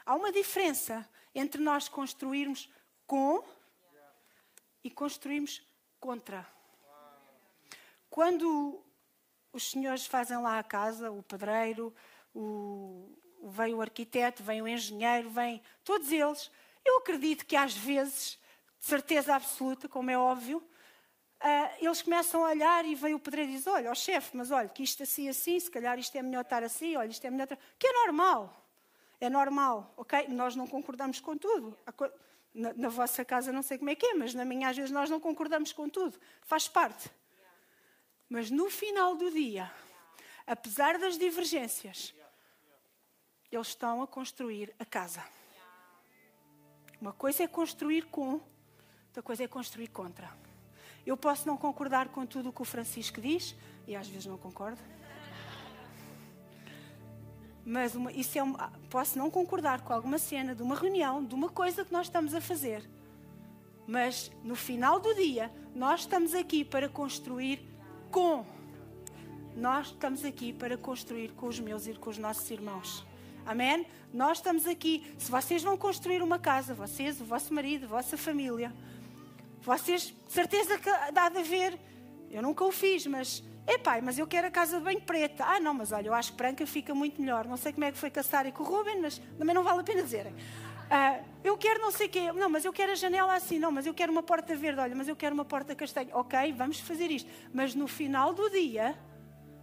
Há 0.06 0.14
uma 0.14 0.30
diferença 0.30 1.08
entre 1.34 1.60
nós 1.60 1.88
construirmos 1.88 2.68
com 3.06 3.44
e 4.84 4.90
construirmos 4.90 5.62
contra. 5.98 6.46
Quando 8.08 8.80
os 9.52 9.70
senhores 9.70 10.06
fazem 10.06 10.36
lá 10.38 10.58
a 10.58 10.62
casa, 10.62 11.10
o 11.10 11.22
pedreiro, 11.22 11.94
o, 12.34 13.16
vem 13.42 13.74
o 13.74 13.80
arquiteto, 13.80 14.42
vem 14.42 14.62
o 14.62 14.68
engenheiro, 14.68 15.28
vem 15.28 15.60
todos 15.84 16.10
eles. 16.12 16.50
Eu 16.84 16.98
acredito 16.98 17.44
que 17.44 17.56
às 17.56 17.74
vezes, 17.74 18.38
de 18.78 18.86
certeza 18.86 19.34
absoluta, 19.34 19.88
como 19.88 20.10
é 20.10 20.18
óbvio, 20.18 20.58
uh, 20.58 21.84
eles 21.84 22.00
começam 22.02 22.44
a 22.44 22.50
olhar 22.50 22.84
e 22.84 22.94
vem 22.94 23.14
o 23.14 23.18
pedreiro 23.18 23.50
e 23.50 23.56
diz: 23.56 23.66
Olha, 23.66 23.90
ó 23.90 23.94
chefe, 23.94 24.36
mas 24.36 24.50
olha, 24.50 24.68
que 24.68 24.82
isto 24.82 25.02
assim, 25.02 25.28
assim, 25.28 25.58
se 25.58 25.70
calhar 25.70 25.98
isto 25.98 26.16
é 26.16 26.22
melhor 26.22 26.42
estar 26.42 26.62
assim, 26.62 26.96
olha, 26.96 27.08
isto 27.08 27.26
é 27.26 27.30
melhor 27.30 27.44
estar. 27.44 27.58
Que 27.78 27.86
é 27.86 27.92
normal. 27.92 28.58
É 29.20 29.30
normal, 29.30 29.92
ok? 29.96 30.26
Nós 30.28 30.56
não 30.56 30.66
concordamos 30.66 31.20
com 31.20 31.36
tudo. 31.36 31.78
Na, 32.54 32.72
na, 32.74 32.88
vossa 32.88 33.24
casa 33.24 33.52
não 33.52 33.62
sei 33.62 33.78
como 33.78 33.88
é 33.88 33.94
que 33.94 34.04
é, 34.04 34.14
mas 34.14 34.34
na 34.34 34.44
minha 34.44 34.68
às 34.68 34.76
vezes 34.76 34.90
nós 34.90 35.08
não 35.08 35.20
concordamos 35.20 35.72
com 35.72 35.88
tudo. 35.88 36.18
Faz 36.42 36.68
parte. 36.68 37.08
Mas 38.28 38.50
no 38.50 38.68
final 38.68 39.14
do 39.14 39.30
dia, 39.30 39.70
apesar 40.46 40.98
das 40.98 41.16
divergências, 41.16 42.12
eles 43.52 43.68
estão 43.68 44.02
a 44.02 44.06
construir 44.06 44.74
a 44.78 44.84
casa. 44.84 45.22
Uma 47.00 47.12
coisa 47.12 47.42
é 47.42 47.46
construir 47.46 48.06
com, 48.06 48.40
outra 49.06 49.22
coisa 49.22 49.44
é 49.44 49.48
construir 49.48 49.88
contra. 49.88 50.30
Eu 51.04 51.16
posso 51.16 51.46
não 51.46 51.56
concordar 51.56 52.08
com 52.08 52.24
tudo 52.24 52.48
o 52.48 52.52
que 52.52 52.62
o 52.62 52.64
Francisco 52.64 53.20
diz, 53.20 53.54
e 53.86 53.94
às 53.94 54.08
vezes 54.08 54.26
não 54.26 54.38
concordo. 54.38 54.80
Mas 57.64 57.94
uma, 57.94 58.10
isso 58.12 58.38
é 58.38 58.42
uma, 58.42 58.72
posso 58.88 59.18
não 59.18 59.30
concordar 59.30 59.82
com 59.82 59.92
alguma 59.92 60.18
cena 60.18 60.54
de 60.54 60.62
uma 60.62 60.74
reunião, 60.74 61.24
de 61.24 61.34
uma 61.34 61.48
coisa 61.48 61.84
que 61.84 61.92
nós 61.92 62.06
estamos 62.06 62.34
a 62.34 62.40
fazer. 62.40 62.88
Mas 63.86 64.30
no 64.42 64.54
final 64.54 64.98
do 64.98 65.14
dia, 65.14 65.52
nós 65.74 66.00
estamos 66.00 66.34
aqui 66.34 66.64
para 66.64 66.88
construir 66.88 67.68
com. 68.10 68.44
Nós 69.54 69.88
estamos 69.88 70.24
aqui 70.24 70.52
para 70.52 70.78
construir 70.78 71.32
com 71.32 71.46
os 71.46 71.60
meus 71.60 71.86
e 71.86 71.94
com 71.94 72.10
os 72.10 72.18
nossos 72.18 72.50
irmãos. 72.50 73.04
Amém? 73.44 73.86
Nós 74.12 74.38
estamos 74.38 74.66
aqui. 74.66 75.14
Se 75.18 75.30
vocês 75.30 75.62
vão 75.62 75.76
construir 75.76 76.22
uma 76.22 76.38
casa, 76.38 76.74
vocês, 76.74 77.20
o 77.20 77.24
vosso 77.24 77.52
marido, 77.52 77.84
a 77.84 77.88
vossa 77.88 78.16
família, 78.16 78.72
vocês, 79.60 80.14
certeza 80.28 80.78
que 80.78 80.90
dá 81.12 81.28
de 81.28 81.38
haver. 81.38 81.78
Eu 82.30 82.42
nunca 82.42 82.64
o 82.64 82.72
fiz, 82.72 83.06
mas. 83.06 83.42
É 83.64 83.78
pai, 83.78 84.00
mas 84.00 84.18
eu 84.18 84.26
quero 84.26 84.48
a 84.48 84.50
casa 84.50 84.78
de 84.78 84.84
banho 84.84 85.00
preta. 85.00 85.44
Ah, 85.44 85.60
não, 85.60 85.72
mas 85.72 85.92
olha, 85.92 86.08
eu 86.08 86.14
acho 86.14 86.32
que 86.32 86.36
branca 86.36 86.66
fica 86.66 86.92
muito 86.92 87.20
melhor. 87.20 87.46
Não 87.46 87.56
sei 87.56 87.72
como 87.72 87.84
é 87.84 87.92
que 87.92 87.98
foi 87.98 88.10
Sara 88.22 88.48
e 88.48 88.52
com 88.52 88.64
o 88.64 88.66
Ruben, 88.66 89.00
mas 89.00 89.18
também 89.38 89.54
não 89.54 89.62
vale 89.62 89.80
a 89.80 89.84
pena 89.84 90.02
dizerem. 90.02 90.34
Ah, 90.90 91.20
eu 91.44 91.56
quero 91.56 91.80
não 91.80 91.92
sei 91.92 92.06
o 92.06 92.10
quê. 92.10 92.32
Não, 92.32 92.50
mas 92.50 92.64
eu 92.64 92.72
quero 92.72 92.90
a 92.90 92.94
janela 92.96 93.34
assim. 93.34 93.60
Não, 93.60 93.70
mas 93.70 93.86
eu 93.86 93.94
quero 93.94 94.10
uma 94.10 94.22
porta 94.22 94.56
verde. 94.56 94.80
Olha, 94.80 94.96
mas 94.96 95.06
eu 95.06 95.14
quero 95.14 95.32
uma 95.32 95.44
porta 95.44 95.76
castanha. 95.76 96.08
Ok, 96.12 96.52
vamos 96.54 96.80
fazer 96.80 97.10
isto. 97.10 97.30
Mas 97.54 97.72
no 97.74 97.86
final 97.86 98.34
do 98.34 98.50
dia, 98.50 98.98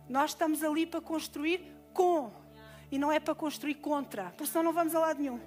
nós 0.07 0.31
estamos 0.31 0.63
ali 0.63 0.85
para 0.85 1.01
construir 1.01 1.61
com 1.93 2.31
e 2.91 2.97
não 2.97 3.11
é 3.11 3.19
para 3.19 3.35
construir 3.35 3.75
contra, 3.75 4.25
porque 4.31 4.47
senão 4.47 4.65
não 4.65 4.73
vamos 4.73 4.95
a 4.95 4.99
lado 4.99 5.19
nenhum. 5.19 5.39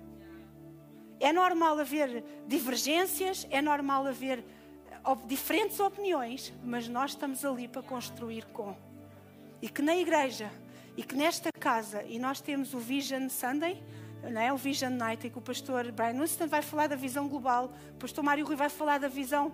É 1.18 1.32
normal 1.32 1.78
haver 1.78 2.24
divergências, 2.46 3.46
é 3.50 3.62
normal 3.62 4.06
haver 4.06 4.44
eh, 4.90 5.16
diferentes 5.26 5.78
opiniões, 5.78 6.52
mas 6.64 6.88
nós 6.88 7.12
estamos 7.12 7.44
ali 7.44 7.68
para 7.68 7.82
construir 7.82 8.44
com. 8.46 8.76
E 9.60 9.68
que 9.68 9.82
na 9.82 9.96
igreja, 9.96 10.50
e 10.96 11.02
que 11.02 11.14
nesta 11.14 11.50
casa, 11.52 12.02
e 12.02 12.18
nós 12.18 12.40
temos 12.40 12.74
o 12.74 12.78
Vision 12.78 13.28
Sunday, 13.28 13.82
não 14.30 14.40
é? 14.40 14.52
o 14.52 14.56
Vision 14.56 14.92
Night, 14.92 15.26
em 15.26 15.30
que 15.30 15.38
o 15.38 15.40
pastor 15.40 15.90
Brian 15.92 16.18
Winston 16.18 16.46
vai 16.46 16.62
falar 16.62 16.88
da 16.88 16.96
visão 16.96 17.28
global, 17.28 17.72
o 17.90 17.98
pastor 17.98 18.22
Mário 18.22 18.44
Rui 18.44 18.56
vai 18.56 18.68
falar 18.68 18.98
da 18.98 19.08
visão 19.08 19.52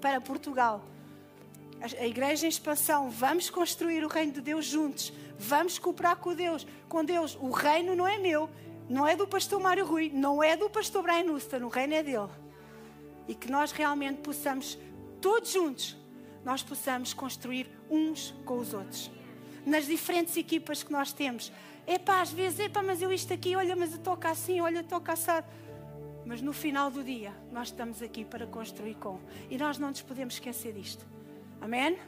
para 0.00 0.20
Portugal. 0.20 0.84
A 1.98 2.06
igreja 2.06 2.46
em 2.46 2.48
expansão, 2.48 3.10
vamos 3.10 3.50
construir 3.50 4.04
o 4.04 4.08
reino 4.08 4.32
de 4.32 4.40
Deus 4.40 4.66
juntos, 4.66 5.12
Vamos 5.42 5.76
cooperar 5.76 6.16
com 6.16 6.34
Deus. 6.34 6.64
Com 6.88 7.04
Deus, 7.04 7.36
o 7.40 7.50
reino 7.50 7.96
não 7.96 8.06
é 8.06 8.16
meu, 8.16 8.48
não 8.88 9.04
é 9.04 9.16
do 9.16 9.26
pastor 9.26 9.60
Mário 9.60 9.84
Rui, 9.84 10.08
não 10.14 10.40
é 10.42 10.56
do 10.56 10.70
pastor 10.70 11.02
Brian 11.02 11.32
Uston, 11.32 11.64
o 11.64 11.68
reino 11.68 11.94
é 11.94 12.02
dele. 12.02 12.30
E 13.26 13.34
que 13.34 13.50
nós 13.50 13.72
realmente 13.72 14.20
possamos, 14.20 14.78
todos 15.20 15.52
juntos, 15.52 15.96
nós 16.44 16.62
possamos 16.62 17.12
construir 17.12 17.68
uns 17.90 18.32
com 18.44 18.58
os 18.58 18.72
outros. 18.72 19.10
Nas 19.66 19.86
diferentes 19.86 20.36
equipas 20.36 20.82
que 20.84 20.92
nós 20.92 21.12
temos. 21.12 21.52
Epá, 21.86 22.20
às 22.20 22.30
vezes, 22.30 22.60
epá, 22.60 22.80
mas 22.80 23.02
eu 23.02 23.12
isto 23.12 23.34
aqui, 23.34 23.56
olha, 23.56 23.74
mas 23.74 23.92
eu 23.92 23.98
toco 23.98 24.26
assim, 24.28 24.60
olha, 24.60 24.84
toco 24.84 25.10
assado. 25.10 25.46
Mas 26.24 26.40
no 26.40 26.52
final 26.52 26.88
do 26.88 27.02
dia, 27.02 27.32
nós 27.50 27.68
estamos 27.68 28.00
aqui 28.00 28.24
para 28.24 28.46
construir 28.46 28.94
com. 28.94 29.18
E 29.50 29.58
nós 29.58 29.76
não 29.76 29.88
nos 29.88 30.02
podemos 30.02 30.34
esquecer 30.34 30.72
disto. 30.72 31.04
Amém? 31.60 31.98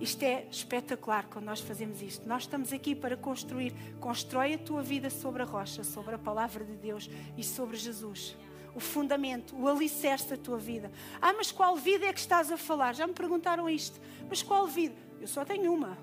Isto 0.00 0.24
é 0.24 0.46
espetacular 0.50 1.26
quando 1.26 1.44
nós 1.44 1.60
fazemos 1.60 2.02
isto. 2.02 2.28
Nós 2.28 2.42
estamos 2.42 2.72
aqui 2.72 2.94
para 2.94 3.16
construir. 3.16 3.72
Constrói 4.00 4.54
a 4.54 4.58
tua 4.58 4.82
vida 4.82 5.08
sobre 5.08 5.42
a 5.42 5.44
rocha, 5.44 5.84
sobre 5.84 6.14
a 6.14 6.18
palavra 6.18 6.64
de 6.64 6.76
Deus 6.76 7.08
e 7.36 7.44
sobre 7.44 7.76
Jesus. 7.76 8.36
O 8.74 8.80
fundamento, 8.80 9.54
o 9.56 9.68
alicerce 9.68 10.30
da 10.30 10.36
tua 10.36 10.58
vida. 10.58 10.90
Ah, 11.22 11.32
mas 11.32 11.52
qual 11.52 11.76
vida 11.76 12.06
é 12.06 12.12
que 12.12 12.18
estás 12.18 12.50
a 12.50 12.56
falar? 12.56 12.94
Já 12.94 13.06
me 13.06 13.12
perguntaram 13.12 13.70
isto. 13.70 14.00
Mas 14.28 14.42
qual 14.42 14.66
vida? 14.66 14.96
Eu 15.20 15.28
só 15.28 15.44
tenho 15.44 15.72
uma. 15.72 15.96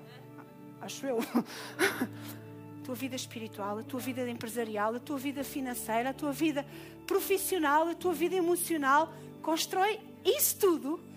Acho 0.80 1.06
eu. 1.06 1.18
a 1.18 2.04
tua 2.82 2.94
vida 2.94 3.14
espiritual, 3.14 3.78
a 3.78 3.82
tua 3.82 4.00
vida 4.00 4.28
empresarial, 4.28 4.94
a 4.94 5.00
tua 5.00 5.18
vida 5.18 5.44
financeira, 5.44 6.10
a 6.10 6.14
tua 6.14 6.32
vida 6.32 6.64
profissional, 7.06 7.88
a 7.88 7.94
tua 7.94 8.14
vida 8.14 8.34
emocional. 8.34 9.12
Constrói 9.42 10.00
isso 10.24 10.58
tudo 10.58 11.11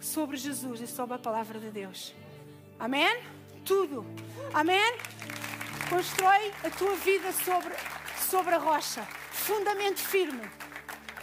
sobre 0.00 0.36
Jesus 0.36 0.80
e 0.80 0.86
sobre 0.86 1.14
a 1.14 1.18
palavra 1.18 1.60
de 1.60 1.70
Deus. 1.70 2.14
Amém? 2.78 3.22
Tudo. 3.64 4.04
Amém? 4.54 4.94
Constrói 5.88 6.52
a 6.64 6.70
tua 6.70 6.96
vida 6.96 7.32
sobre, 7.32 7.74
sobre 8.18 8.54
a 8.54 8.58
rocha. 8.58 9.02
Fundamento 9.30 9.98
firme. 9.98 10.48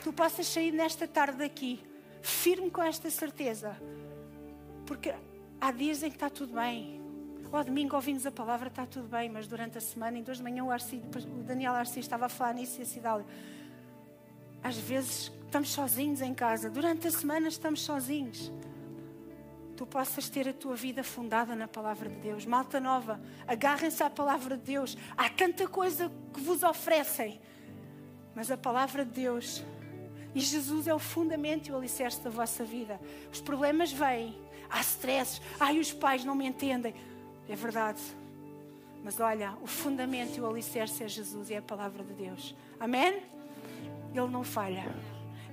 Tu 0.04 0.14
possas 0.14 0.48
sair 0.48 0.72
nesta 0.72 1.08
tarde 1.08 1.40
daqui, 1.40 1.84
firme 2.22 2.70
com 2.70 2.84
esta 2.84 3.10
certeza. 3.10 3.76
Porque 4.86 5.14
há 5.60 5.72
dias 5.72 6.04
em 6.04 6.10
que 6.10 6.16
está 6.16 6.30
tudo 6.30 6.54
bem. 6.54 7.02
Ao 7.52 7.64
domingo 7.64 7.96
ouvimos 7.96 8.26
a 8.26 8.32
palavra, 8.32 8.68
está 8.68 8.86
tudo 8.86 9.08
bem, 9.08 9.30
mas 9.30 9.48
durante 9.48 9.78
a 9.78 9.82
semana, 9.82 10.18
em 10.18 10.24
duas 10.24 10.38
de 10.38 10.44
manhã, 10.44 10.64
o, 10.64 10.72
Arci, 10.72 10.98
o 10.98 11.44
Daniel 11.44 11.74
Arci 11.74 12.00
estava 12.00 12.26
a 12.26 12.30
falar 12.30 12.54
nisso 12.54 12.80
e 12.80 12.84
a 12.84 12.86
Cidália. 12.86 13.26
Às 14.68 14.78
vezes 14.78 15.32
estamos 15.46 15.70
sozinhos 15.70 16.22
em 16.22 16.34
casa, 16.34 16.70
durante 16.70 17.08
a 17.08 17.12
semana 17.12 17.48
estamos 17.48 17.82
sozinhos 17.82 18.52
tu 19.78 19.86
possas 19.86 20.28
ter 20.28 20.50
a 20.50 20.54
tua 20.54 20.76
vida 20.76 21.04
fundada 21.04 21.56
na 21.56 21.68
palavra 21.68 22.10
de 22.10 22.16
Deus. 22.16 22.48
Malta 22.48 22.80
nova, 22.80 23.22
agarrem-se 23.48 24.02
à 24.02 24.10
palavra 24.10 24.58
de 24.58 24.64
Deus. 24.64 24.98
Há 25.16 25.30
tanta 25.30 25.68
coisa 25.68 26.12
que 26.34 26.42
vos 26.42 26.64
oferecem, 26.64 27.40
mas 28.34 28.50
a 28.50 28.58
palavra 28.58 29.06
de 29.06 29.12
Deus 29.12 29.64
e 30.34 30.40
Jesus 30.40 30.88
é 30.88 30.94
o 30.96 31.00
fundamento 31.00 31.68
e 31.68 31.72
o 31.72 31.78
alicerce 31.78 32.20
da 32.22 32.30
vossa 32.32 32.64
vida. 32.64 33.00
Os 33.32 33.40
problemas 33.40 33.92
vêm, 33.92 34.36
há 34.68 34.82
stresses, 34.82 35.42
ai, 35.60 35.80
os 35.80 35.94
pais 35.94 36.26
não 36.26 36.34
me 36.34 36.48
entendem. 36.48 36.96
É 37.48 37.56
verdade. 37.56 38.02
Mas 39.04 39.20
olha, 39.20 39.54
o 39.62 39.68
fundamento 39.68 40.38
e 40.38 40.42
o 40.42 40.50
alicerce 40.50 41.04
é 41.04 41.08
Jesus 41.08 41.52
e 41.52 41.54
é 41.54 41.58
a 41.58 41.62
palavra 41.62 42.04
de 42.04 42.14
Deus. 42.14 42.56
Amém? 42.80 43.22
Ele 44.18 44.32
não 44.32 44.44
falha. 44.44 44.86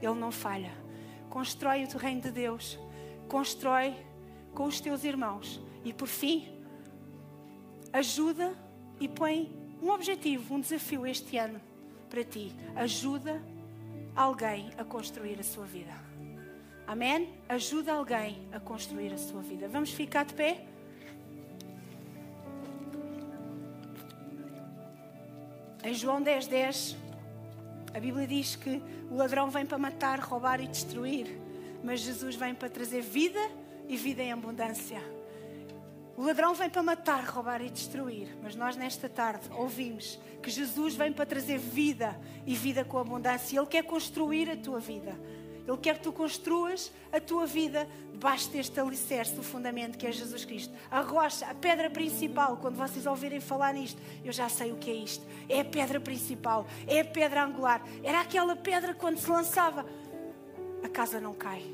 Ele 0.00 0.14
não 0.14 0.33
falha. 0.33 0.72
Constrói 1.29 1.85
o 1.85 1.98
reino 1.98 2.20
de 2.20 2.31
Deus. 2.31 2.79
Constrói 3.29 3.94
com 4.55 4.64
os 4.64 4.81
teus 4.81 5.05
irmãos. 5.05 5.61
E 5.85 5.92
por 5.92 6.09
fim, 6.09 6.48
ajuda 7.92 8.57
e 9.00 9.09
põe 9.09 9.53
um 9.83 9.90
objetivo, 9.90 10.55
um 10.55 10.61
desafio 10.61 11.07
este 11.07 11.37
ano 11.37 11.61
para 12.09 12.24
ti. 12.24 12.53
Ajuda 12.74 13.42
alguém 14.14 14.70
a 14.79 14.85
construir 14.85 15.38
a 15.40 15.42
sua 15.42 15.66
vida. 15.66 15.92
Amém? 16.87 17.35
Ajuda 17.48 17.92
alguém 17.92 18.46
a 18.53 18.61
construir 18.61 19.12
a 19.12 19.18
sua 19.18 19.42
vida. 19.42 19.68
Vamos 19.68 19.90
ficar 19.90 20.24
de 20.24 20.35
pé? 20.35 20.66
Em 25.83 25.92
João 25.92 26.22
10, 26.22 26.46
10, 26.46 26.96
a 27.94 28.00
Bíblia 28.00 28.26
diz 28.26 28.57
que 28.57 28.83
o 29.09 29.16
ladrão 29.16 29.48
vem 29.48 29.64
para 29.64 29.78
matar, 29.78 30.18
roubar 30.18 30.61
e 30.61 30.66
destruir, 30.66 31.40
mas 31.83 32.00
Jesus 32.00 32.35
vem 32.35 32.52
para 32.52 32.68
trazer 32.68 33.00
vida 33.00 33.38
e 33.88 33.96
vida 33.96 34.20
em 34.20 34.33
abundância. 34.33 35.00
O 36.16 36.22
ladrão 36.22 36.54
vem 36.54 36.68
para 36.68 36.83
matar, 36.83 37.24
roubar 37.24 37.61
e 37.61 37.70
destruir, 37.70 38.37
mas 38.42 38.57
nós 38.57 38.76
nesta 38.76 39.09
tarde 39.09 39.48
ouvimos 39.52 40.18
que 40.42 40.50
Jesus 40.50 40.94
vem 40.94 41.12
para 41.12 41.24
trazer 41.24 41.59
vida 41.59 42.20
e 42.44 42.54
vida 42.54 42.85
com 42.85 42.98
abundância. 42.98 43.59
Ele 43.59 43.66
quer 43.66 43.85
construir 43.85 44.50
a 44.50 44.57
tua 44.57 44.80
vida. 44.80 45.16
Ele 45.66 45.79
quer 45.79 45.96
que 45.96 46.03
tu 46.05 46.12
construas 46.12 46.92
a 47.11 47.18
tua 47.18 47.46
vida 47.46 47.88
debaixo 48.12 48.50
deste 48.50 48.79
alicerce, 48.79 49.35
do 49.35 49.42
fundamento 49.42 49.96
que 49.96 50.07
é 50.07 50.12
Jesus 50.12 50.44
Cristo. 50.44 50.74
A 50.90 51.00
rocha, 51.00 51.46
a 51.46 51.55
pedra 51.55 51.88
principal, 51.88 52.59
quando 52.59 52.77
vocês 52.77 53.07
ouvirem 53.07 53.40
falar 53.40 53.72
nisto, 53.72 54.00
eu 54.22 54.33
já 54.33 54.48
sei 54.48 54.72
o 54.72 54.77
que 54.77 54.90
é 54.90 54.94
isto. 54.94 55.24
É 55.48 55.61
a 55.61 55.64
pedra 55.64 55.98
principal, 55.98 56.66
é 56.87 57.00
a 57.00 57.05
pedra 57.05 57.44
angular. 57.44 57.83
Era 58.03 58.20
aquela 58.20 58.55
pedra 58.55 58.92
quando 58.94 59.18
se 59.18 59.31
lançava, 59.31 59.87
a 60.83 60.88
casa 60.88 61.18
não 61.20 61.33
cai. 61.33 61.64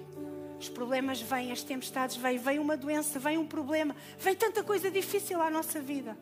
Os 0.60 0.68
problemas 0.68 1.20
vêm, 1.20 1.50
as 1.50 1.62
tempestades 1.62 2.16
vêm, 2.16 2.38
vem 2.38 2.58
uma 2.58 2.76
doença, 2.76 3.18
vem 3.18 3.38
um 3.38 3.46
problema, 3.46 3.96
vem 4.18 4.36
tanta 4.36 4.62
coisa 4.62 4.90
difícil 4.90 5.40
à 5.42 5.50
nossa 5.50 5.80
vida. 5.80 6.16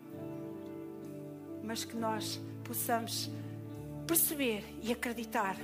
mas 1.62 1.84
que 1.84 1.96
nós 1.96 2.40
possamos 2.64 3.30
perceber 4.06 4.64
e 4.80 4.90
acreditar, 4.90 5.54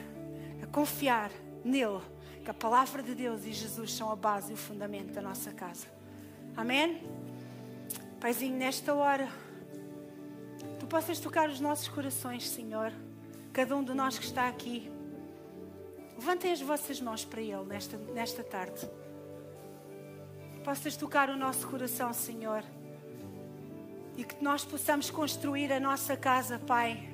a 0.63 0.67
confiar 0.67 1.31
nele, 1.65 2.01
que 2.45 2.51
a 2.51 2.55
palavra 2.55 3.03
de 3.03 3.15
Deus 3.15 3.45
e 3.45 3.53
Jesus 3.53 3.95
são 3.95 4.11
a 4.11 4.17
base 4.17 4.51
e 4.51 4.55
o 4.55 4.57
fundamento 4.57 5.13
da 5.13 5.23
nossa 5.23 5.51
casa. 5.51 5.87
Amém? 6.57 7.03
Paizinho, 8.21 8.57
nesta 8.57 8.95
hora, 8.95 9.29
tu 10.79 10.87
possas 10.87 11.19
tocar 11.19 11.49
os 11.49 11.61
nossos 11.61 11.89
corações, 11.89 12.49
Senhor, 12.49 12.93
cada 13.53 13.75
um 13.77 13.83
de 13.83 13.95
nós 13.95 14.19
que 14.19 14.25
está 14.25 14.49
aqui. 14.49 14.91
Levantem 16.15 16.53
as 16.53 16.61
vossas 16.61 17.01
mãos 17.01 17.25
para 17.25 17.41
Ele 17.41 17.65
nesta, 17.65 17.97
nesta 17.97 18.45
tarde. 18.45 18.89
Possas 20.65 20.97
tocar 20.97 21.29
o 21.29 21.37
nosso 21.37 21.69
coração, 21.69 22.13
Senhor. 22.13 22.65
E 24.17 24.25
que 24.25 24.43
nós 24.43 24.65
possamos 24.65 25.11
construir 25.11 25.73
a 25.73 25.81
nossa 25.81 26.17
casa, 26.17 26.59
Pai. 26.59 27.14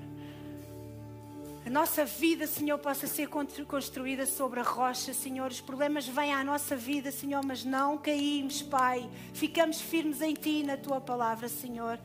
A 1.70 1.72
nossa 1.72 2.04
vida, 2.04 2.48
Senhor, 2.48 2.78
possa 2.78 3.06
ser 3.06 3.28
construída 3.28 4.26
sobre 4.26 4.58
a 4.58 4.62
rocha, 4.64 5.14
Senhor. 5.14 5.52
Os 5.52 5.60
problemas 5.60 6.04
vêm 6.04 6.34
à 6.34 6.42
nossa 6.42 6.74
vida, 6.74 7.12
Senhor, 7.12 7.44
mas 7.46 7.64
não 7.64 7.96
caímos, 7.96 8.60
Pai. 8.60 9.08
Ficamos 9.32 9.80
firmes 9.80 10.20
em 10.20 10.34
Ti, 10.34 10.64
na 10.64 10.76
Tua 10.76 11.00
palavra, 11.00 11.48
Senhor. 11.48 11.96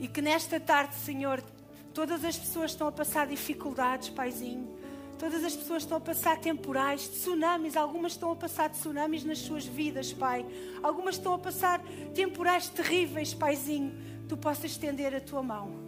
E 0.00 0.08
que 0.08 0.20
nesta 0.20 0.58
tarde, 0.58 0.96
Senhor, 0.96 1.40
todas 1.94 2.24
as 2.24 2.36
pessoas 2.36 2.72
estão 2.72 2.88
a 2.88 2.92
passar 2.92 3.28
dificuldades, 3.28 4.08
Paizinho. 4.08 4.68
Todas 5.16 5.44
as 5.44 5.54
pessoas 5.54 5.84
estão 5.84 5.98
a 5.98 6.00
passar 6.00 6.40
temporais, 6.40 7.06
tsunamis, 7.06 7.76
algumas 7.76 8.14
estão 8.14 8.32
a 8.32 8.36
passar 8.36 8.68
tsunamis 8.68 9.22
nas 9.22 9.38
suas 9.38 9.64
vidas, 9.64 10.12
Pai. 10.12 10.44
Algumas 10.82 11.14
estão 11.14 11.34
a 11.34 11.38
passar 11.38 11.80
temporais 12.16 12.68
terríveis, 12.68 13.32
Paizinho. 13.32 13.92
Tu 14.28 14.36
possas 14.36 14.72
estender 14.72 15.14
a 15.14 15.20
tua 15.20 15.40
mão. 15.40 15.87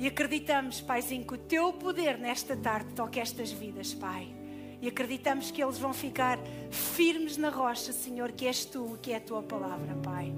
E 0.00 0.06
acreditamos, 0.06 0.80
Paizinho, 0.80 1.26
que 1.26 1.34
o 1.34 1.38
teu 1.38 1.74
poder 1.74 2.16
nesta 2.16 2.56
tarde 2.56 2.94
toca 2.94 3.20
estas 3.20 3.52
vidas, 3.52 3.92
Pai. 3.92 4.34
E 4.80 4.88
acreditamos 4.88 5.50
que 5.50 5.62
eles 5.62 5.76
vão 5.76 5.92
ficar 5.92 6.38
firmes 6.70 7.36
na 7.36 7.50
rocha, 7.50 7.92
Senhor, 7.92 8.32
que 8.32 8.46
és 8.46 8.64
tu, 8.64 8.98
que 9.02 9.12
é 9.12 9.16
a 9.16 9.20
tua 9.20 9.42
palavra, 9.42 9.94
Pai. 10.02 10.32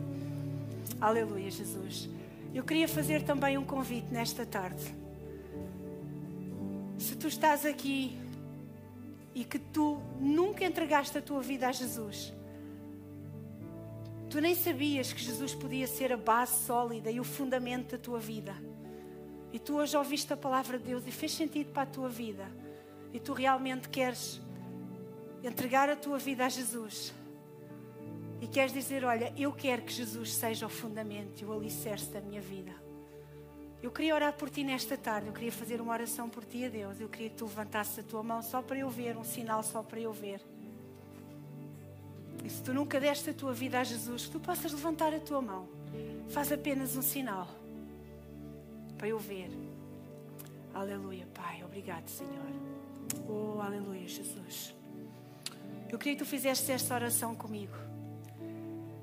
Aleluia, 1.00 1.48
Jesus. 1.48 2.08
Eu 2.52 2.64
queria 2.64 2.88
fazer 2.88 3.22
também 3.22 3.56
um 3.56 3.64
convite 3.64 4.12
nesta 4.12 4.44
tarde 4.44 5.00
se 6.98 7.16
tu 7.16 7.26
estás 7.26 7.66
aqui 7.66 8.16
e 9.34 9.44
que 9.44 9.58
tu 9.58 10.00
nunca 10.20 10.64
entregaste 10.64 11.18
a 11.18 11.22
tua 11.22 11.40
vida 11.40 11.68
a 11.68 11.72
Jesus, 11.72 12.32
tu 14.30 14.40
nem 14.40 14.54
sabias 14.54 15.12
que 15.12 15.20
Jesus 15.20 15.54
podia 15.54 15.86
ser 15.86 16.12
a 16.12 16.16
base 16.16 16.64
sólida 16.64 17.10
e 17.10 17.18
o 17.18 17.24
fundamento 17.24 17.92
da 17.92 17.98
tua 17.98 18.18
vida. 18.20 18.54
E 19.52 19.58
tu 19.58 19.76
hoje 19.76 19.96
ouviste 19.96 20.32
a 20.32 20.36
palavra 20.36 20.78
de 20.78 20.84
Deus 20.84 21.06
e 21.06 21.12
fez 21.12 21.32
sentido 21.32 21.72
para 21.72 21.82
a 21.82 21.86
tua 21.86 22.08
vida. 22.08 22.50
E 23.12 23.20
tu 23.20 23.34
realmente 23.34 23.88
queres 23.88 24.40
entregar 25.44 25.90
a 25.90 25.96
tua 25.96 26.18
vida 26.18 26.46
a 26.46 26.48
Jesus. 26.48 27.12
E 28.40 28.48
queres 28.48 28.72
dizer: 28.72 29.04
Olha, 29.04 29.32
eu 29.36 29.52
quero 29.52 29.82
que 29.82 29.92
Jesus 29.92 30.32
seja 30.34 30.64
o 30.64 30.70
fundamento 30.70 31.42
e 31.42 31.44
o 31.44 31.52
alicerce 31.52 32.10
da 32.10 32.20
minha 32.20 32.40
vida. 32.40 32.72
Eu 33.82 33.90
queria 33.90 34.14
orar 34.14 34.32
por 34.32 34.48
ti 34.48 34.64
nesta 34.64 34.96
tarde, 34.96 35.26
eu 35.26 35.32
queria 35.32 35.52
fazer 35.52 35.80
uma 35.80 35.92
oração 35.92 36.30
por 36.30 36.44
ti 36.44 36.64
a 36.64 36.68
Deus. 36.68 37.00
Eu 37.00 37.08
queria 37.08 37.28
que 37.28 37.36
tu 37.36 37.44
levantasses 37.44 37.98
a 37.98 38.02
tua 38.02 38.22
mão 38.22 38.40
só 38.40 38.62
para 38.62 38.78
eu 38.78 38.88
ver, 38.88 39.16
um 39.16 39.24
sinal 39.24 39.62
só 39.62 39.82
para 39.82 40.00
eu 40.00 40.12
ver. 40.12 40.40
E 42.42 42.48
se 42.48 42.62
tu 42.62 42.72
nunca 42.72 42.98
deste 42.98 43.30
a 43.30 43.34
tua 43.34 43.52
vida 43.52 43.78
a 43.80 43.84
Jesus, 43.84 44.26
que 44.26 44.32
tu 44.32 44.40
possas 44.40 44.72
levantar 44.72 45.12
a 45.12 45.20
tua 45.20 45.42
mão. 45.42 45.68
Faz 46.28 46.50
apenas 46.50 46.96
um 46.96 47.02
sinal 47.02 47.61
para 49.02 49.08
eu 49.08 49.18
ver. 49.18 49.50
Aleluia, 50.72 51.26
Pai. 51.34 51.64
Obrigado, 51.64 52.06
Senhor. 52.06 52.52
Oh, 53.28 53.60
aleluia, 53.60 54.06
Jesus. 54.06 54.72
Eu 55.90 55.98
queria 55.98 56.16
que 56.16 56.22
tu 56.22 56.24
fizesses 56.24 56.70
esta 56.70 56.94
oração 56.94 57.34
comigo. 57.34 57.74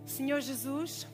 Senhor 0.06 0.40
Jesus, 0.40 1.06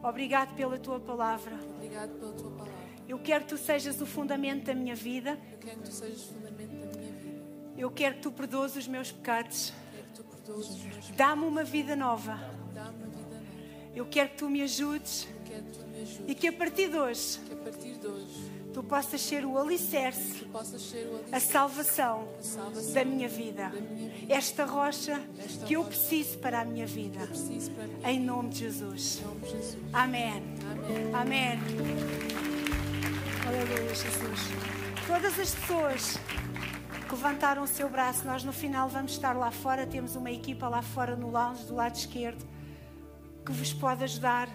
obrigado 0.00 0.54
pela 0.54 0.78
tua 0.78 1.00
palavra. 1.00 1.58
Obrigado 1.74 2.12
pela 2.20 2.32
tua 2.34 2.50
palavra. 2.52 2.72
Eu 3.08 3.18
quero 3.18 3.42
que 3.42 3.50
tu 3.50 3.58
sejas 3.58 4.00
o 4.00 4.06
fundamento 4.06 4.66
da 4.66 4.74
minha 4.74 4.94
vida. 4.94 5.36
Eu 5.50 5.58
quero 5.58 5.78
que 5.78 5.88
tu 5.88 5.92
sejas 5.92 6.30
o 6.30 6.34
fundamento 6.34 6.70
da 6.70 6.98
minha 7.00 7.12
vida. 7.14 7.42
Eu 7.76 7.90
quero 7.90 8.14
que 8.14 8.20
tu 8.22 8.30
perdoes 8.30 8.76
os 8.76 8.86
meus 8.86 9.10
pecados. 9.10 9.72
Dá-me 11.16 11.46
uma 11.46 11.64
vida 11.64 11.96
nova. 11.96 12.38
Eu 13.92 14.06
quero 14.06 14.30
que 14.30 14.36
tu 14.36 14.48
me 14.48 14.62
ajudes. 14.62 15.26
E 16.26 16.34
que 16.34 16.48
a 16.48 16.52
partir 16.52 16.88
de 16.88 16.98
hoje 16.98 17.40
tu 18.72 18.82
possas 18.84 19.20
ser 19.20 19.44
o 19.44 19.58
alicerce, 19.58 20.46
a 21.32 21.40
salvação 21.40 22.28
da 22.94 23.04
minha 23.04 23.28
vida. 23.28 23.72
Esta 24.28 24.64
rocha 24.64 25.20
que 25.66 25.74
eu 25.74 25.84
preciso 25.84 26.38
para 26.38 26.60
a 26.60 26.64
minha 26.64 26.86
vida. 26.86 27.18
Em 28.04 28.20
nome 28.20 28.50
de 28.50 28.58
Jesus. 28.60 29.22
Amém. 29.92 30.42
Amém. 31.12 31.58
Aleluia, 33.46 33.94
Jesus. 33.94 34.40
Todas 35.06 35.38
as 35.38 35.54
pessoas 35.54 36.18
que 37.08 37.14
levantaram 37.16 37.64
o 37.64 37.66
seu 37.66 37.88
braço, 37.88 38.24
nós 38.24 38.44
no 38.44 38.52
final 38.52 38.88
vamos 38.88 39.12
estar 39.12 39.32
lá 39.32 39.50
fora. 39.50 39.84
Temos 39.86 40.14
uma 40.14 40.30
equipa 40.30 40.68
lá 40.68 40.82
fora 40.82 41.16
no 41.16 41.30
lounge, 41.30 41.64
do 41.64 41.74
lado 41.74 41.96
esquerdo, 41.96 42.46
que 43.44 43.50
vos 43.50 43.72
pode 43.72 44.04
ajudar, 44.04 44.48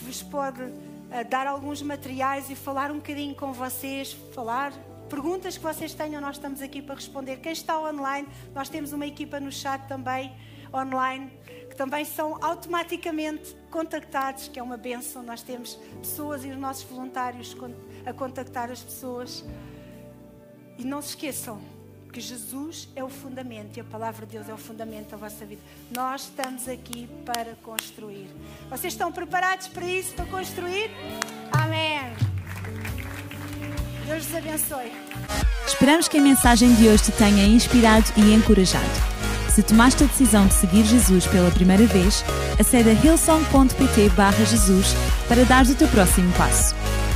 que 0.00 0.06
vos 0.06 0.22
pode 0.22 0.62
uh, 0.62 0.72
dar 1.28 1.46
alguns 1.46 1.82
materiais 1.82 2.48
e 2.48 2.56
falar 2.56 2.90
um 2.90 2.96
bocadinho 2.96 3.34
com 3.34 3.52
vocês, 3.52 4.12
falar. 4.34 4.72
Perguntas 5.10 5.58
que 5.58 5.62
vocês 5.62 5.92
tenham, 5.92 6.20
nós 6.20 6.36
estamos 6.36 6.62
aqui 6.62 6.80
para 6.80 6.94
responder. 6.94 7.36
Quem 7.38 7.52
está 7.52 7.78
online, 7.78 8.26
nós 8.54 8.68
temos 8.68 8.92
uma 8.92 9.06
equipa 9.06 9.38
no 9.38 9.52
chat 9.52 9.86
também, 9.86 10.34
online, 10.72 11.30
que 11.68 11.76
também 11.76 12.04
são 12.04 12.38
automaticamente 12.42 13.54
contactados, 13.70 14.48
que 14.48 14.58
é 14.58 14.62
uma 14.62 14.76
benção. 14.76 15.22
Nós 15.22 15.42
temos 15.42 15.74
pessoas 16.00 16.44
e 16.44 16.48
os 16.48 16.56
nossos 16.56 16.84
voluntários 16.84 17.54
a 18.06 18.12
contactar 18.12 18.70
as 18.70 18.82
pessoas. 18.82 19.44
E 20.78 20.84
não 20.84 21.02
se 21.02 21.08
esqueçam 21.08 21.60
que 22.10 22.20
Jesus 22.20 22.88
é 22.96 23.04
o 23.04 23.08
fundamento 23.08 23.76
e 23.76 23.80
a 23.80 23.84
palavra 23.84 24.26
de 24.26 24.32
Deus 24.32 24.48
é 24.48 24.52
o 24.52 24.58
fundamento 24.58 25.10
da 25.10 25.16
vossa 25.16 25.44
vida. 25.44 25.60
Nós 25.94 26.22
estamos 26.22 26.68
aqui 26.68 27.08
para 27.24 27.54
construir. 27.62 28.28
Vocês 28.68 28.92
estão 28.92 29.12
preparados 29.12 29.68
para 29.68 29.86
isso, 29.86 30.14
para 30.14 30.26
construir? 30.26 30.90
Amém. 31.52 32.00
Deus 34.06 34.26
vos 34.26 34.34
abençoe. 34.34 34.92
Esperamos 35.66 36.08
que 36.08 36.18
a 36.18 36.20
mensagem 36.20 36.74
de 36.74 36.88
hoje 36.88 37.04
te 37.04 37.12
tenha 37.12 37.44
inspirado 37.44 38.06
e 38.16 38.34
encorajado. 38.34 38.84
Se 39.54 39.62
tomaste 39.62 40.04
a 40.04 40.06
decisão 40.06 40.46
de 40.46 40.54
seguir 40.54 40.84
Jesus 40.84 41.26
pela 41.26 41.50
primeira 41.50 41.86
vez, 41.86 42.24
acede 42.58 42.90
a 42.90 42.92
hillsong.pt 42.92 44.10
Jesus 44.46 44.94
para 45.28 45.44
dar 45.44 45.64
o 45.66 45.74
teu 45.74 45.88
próximo 45.88 46.32
passo. 46.34 46.74